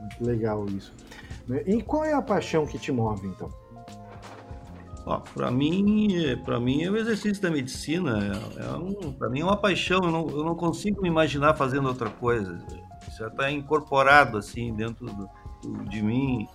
[0.00, 0.94] Muito legal isso.
[1.66, 3.50] E qual é a paixão que te move, então?
[5.34, 8.18] Para mim, para mim é o exercício da medicina.
[8.58, 10.00] É, é um, para mim é uma paixão.
[10.02, 12.58] Eu não, eu não consigo me imaginar fazendo outra coisa.
[13.08, 15.30] Isso já está incorporado assim dentro do,
[15.62, 16.46] do, de mim.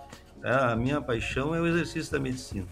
[0.43, 2.67] É, a minha paixão é o exercício da medicina.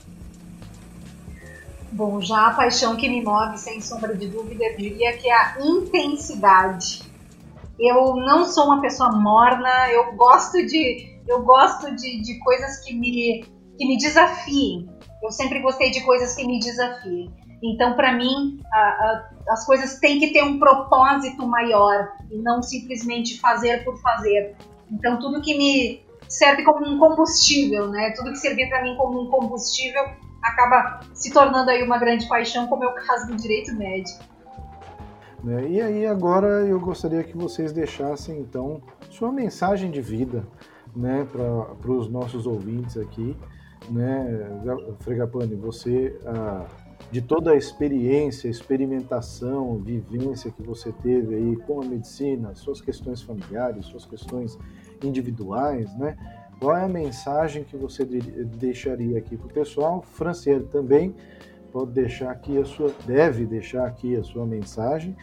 [1.94, 5.34] Bom, já a paixão que me move, sem sombra de dúvida, eu diria que é
[5.34, 7.02] a intensidade.
[7.80, 12.94] Eu não sou uma pessoa morna, eu gosto de, eu gosto de, de coisas que
[12.94, 13.46] me,
[13.78, 14.90] que me desafiem.
[15.24, 17.32] Eu sempre gostei de coisas que me desafiem.
[17.64, 22.62] Então, para mim, a, a, as coisas têm que ter um propósito maior e não
[22.62, 24.56] simplesmente fazer por fazer.
[24.92, 28.12] Então, tudo que me serve como um combustível, né?
[28.16, 30.04] Tudo que servir para mim como um combustível
[30.42, 34.24] acaba se tornando aí uma grande paixão, como é o caso do direito médico.
[35.44, 38.80] Né, e aí agora eu gostaria que vocês deixassem então
[39.10, 40.46] sua mensagem de vida,
[40.96, 43.36] né, para os nossos ouvintes aqui,
[43.90, 44.62] né,
[45.00, 46.66] Fregapane, você ah,
[47.12, 53.22] de toda a experiência, experimentação, vivência que você teve aí com a medicina, suas questões
[53.22, 54.58] familiares, suas questões
[55.04, 56.18] individuais, né?
[56.60, 60.04] Qual é a mensagem que você deixaria aqui para o pessoal?
[60.04, 61.16] Franciele também
[61.72, 65.16] pode deixar aqui a sua, deve deixar aqui a sua mensagem.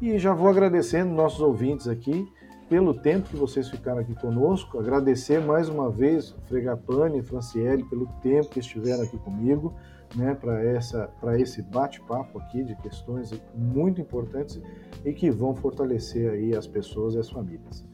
[0.00, 2.28] E já vou agradecendo nossos ouvintes aqui
[2.68, 4.78] pelo tempo que vocês ficaram aqui conosco.
[4.78, 9.72] Agradecer mais uma vez Fregapane e Franciele pelo tempo que estiveram aqui comigo,
[10.14, 14.60] né, para essa para esse bate-papo aqui de questões muito importantes
[15.04, 17.84] e que vão fortalecer aí as pessoas e as famílias.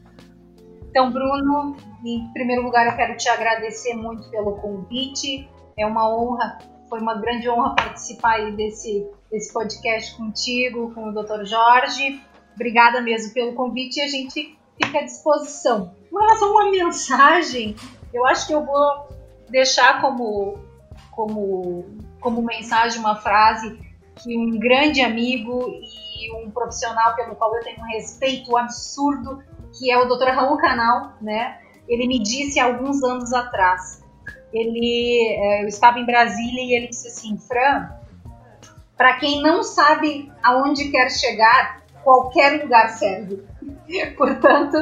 [0.89, 5.47] Então, Bruno, em primeiro lugar, eu quero te agradecer muito pelo convite.
[5.77, 6.57] É uma honra,
[6.89, 11.45] foi uma grande honra participar desse, desse podcast contigo, com o Dr.
[11.45, 12.19] Jorge.
[12.55, 15.93] Obrigada mesmo pelo convite e a gente fica à disposição.
[16.09, 17.75] Com relação a uma mensagem,
[18.11, 19.09] eu acho que eu vou
[19.49, 20.57] deixar como,
[21.11, 21.85] como,
[22.19, 23.77] como mensagem uma frase
[24.15, 29.41] que um grande amigo e um profissional pelo qual eu tenho um respeito absurdo
[29.79, 30.31] que é o Dr.
[30.31, 31.57] Raul Canal, né?
[31.87, 34.03] Ele me disse alguns anos atrás.
[34.53, 37.89] Ele, é, eu estava em Brasília e ele disse assim, Fran,
[38.97, 43.43] para quem não sabe aonde quer chegar, qualquer lugar serve.
[44.17, 44.77] Portanto,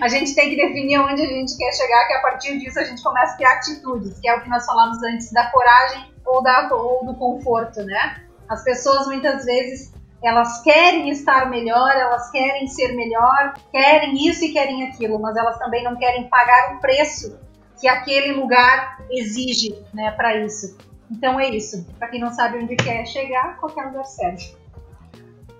[0.00, 2.84] a gente tem que definir onde a gente quer chegar, que a partir disso a
[2.84, 6.42] gente começa a ter atitudes, que é o que nós falamos antes da coragem ou,
[6.42, 8.22] da, ou do conforto, né?
[8.48, 9.94] As pessoas muitas vezes
[10.26, 15.58] elas querem estar melhor, elas querem ser melhor, querem isso e querem aquilo, mas elas
[15.58, 17.38] também não querem pagar o preço
[17.80, 20.76] que aquele lugar exige, né, para isso.
[21.10, 21.86] Então é isso.
[21.98, 24.56] Para quem não sabe onde quer chegar, qualquer lugar serve.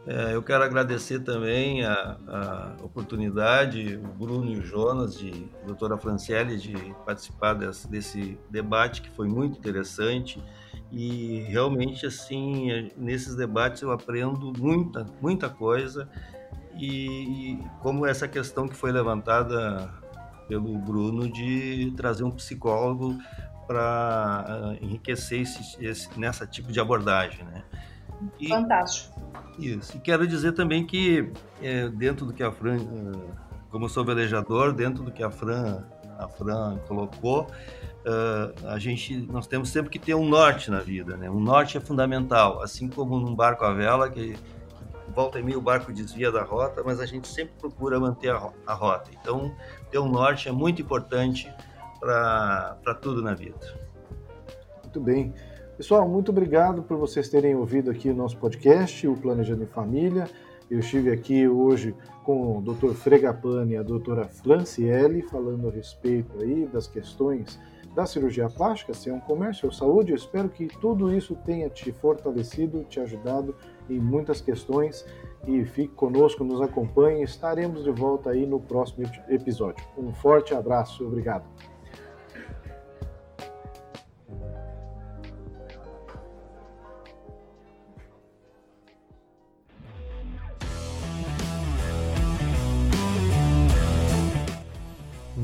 [0.07, 5.67] É, eu quero agradecer também a, a, oportunidade, o Bruno e o Jonas, de a
[5.67, 6.75] doutora Franciele, de
[7.07, 10.43] participar desse, desse debate que foi muito interessante
[10.97, 16.09] e realmente assim nesses debates eu aprendo muita muita coisa
[16.77, 19.93] e, como essa questão que foi levantada
[20.49, 23.17] pelo Bruno de trazer um psicólogo
[23.67, 27.63] para ah, enriquecer esse, esse, nessa tipo de abordagem, né?
[28.39, 29.15] E, Fantástico.
[29.59, 29.97] Isso.
[29.97, 34.73] E quero dizer também que é, dentro do que a Fran, ah, como sou velejador,
[34.73, 35.83] dentro do que a Fran,
[36.19, 37.47] a Fran colocou,
[38.05, 41.31] uh, a gente, nós temos sempre que ter um norte na vida, né?
[41.31, 44.37] Um norte é fundamental, assim como num barco à vela, que
[45.15, 48.51] volta e meia o barco desvia da rota, mas a gente sempre procura manter a,
[48.67, 49.11] a rota.
[49.21, 49.55] Então,
[49.91, 51.53] ter um norte é muito importante
[52.01, 53.59] para tudo na vida.
[54.83, 55.35] Muito bem.
[55.77, 60.29] Pessoal, muito obrigado por vocês terem ouvido aqui o nosso podcast, o Planejando em Família.
[60.71, 62.95] Eu estive aqui hoje com o Dr.
[62.95, 67.59] Fregapani e a doutora Franciele falando a respeito aí das questões
[67.95, 70.11] da cirurgia plástica, se é um comércio ou saúde.
[70.11, 73.55] Eu espero que tudo isso tenha te fortalecido, te ajudado
[73.89, 75.07] em muitas questões
[75.47, 77.23] e fique conosco, nos acompanhe.
[77.23, 79.85] Estaremos de volta aí no próximo episódio.
[79.97, 81.45] Um forte abraço, obrigado.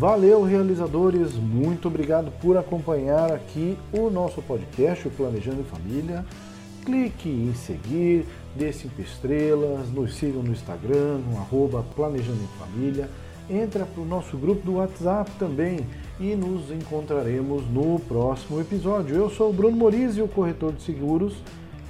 [0.01, 1.35] Valeu, realizadores!
[1.35, 6.25] Muito obrigado por acompanhar aqui o nosso podcast, o Planejando em Família.
[6.87, 8.25] Clique em seguir,
[8.57, 13.11] dê cinco estrelas, nos sigam no Instagram, no arroba Planejando em Família.
[13.51, 15.81] Entra para o nosso grupo do WhatsApp também
[16.19, 19.15] e nos encontraremos no próximo episódio.
[19.15, 21.35] Eu sou o Bruno Morizzi, o corretor de seguros,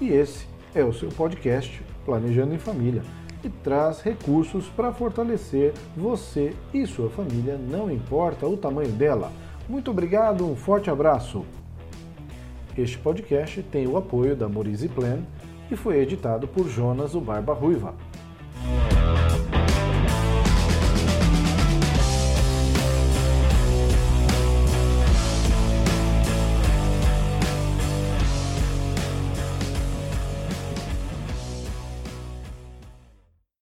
[0.00, 6.54] e esse é o seu podcast Planejando em Família e traz recursos para fortalecer você
[6.72, 9.32] e sua família, não importa o tamanho dela.
[9.68, 11.44] Muito obrigado, um forte abraço.
[12.76, 15.20] Este podcast tem o apoio da Morize Plan
[15.70, 17.94] e foi editado por Jonas o Barba Ruiva.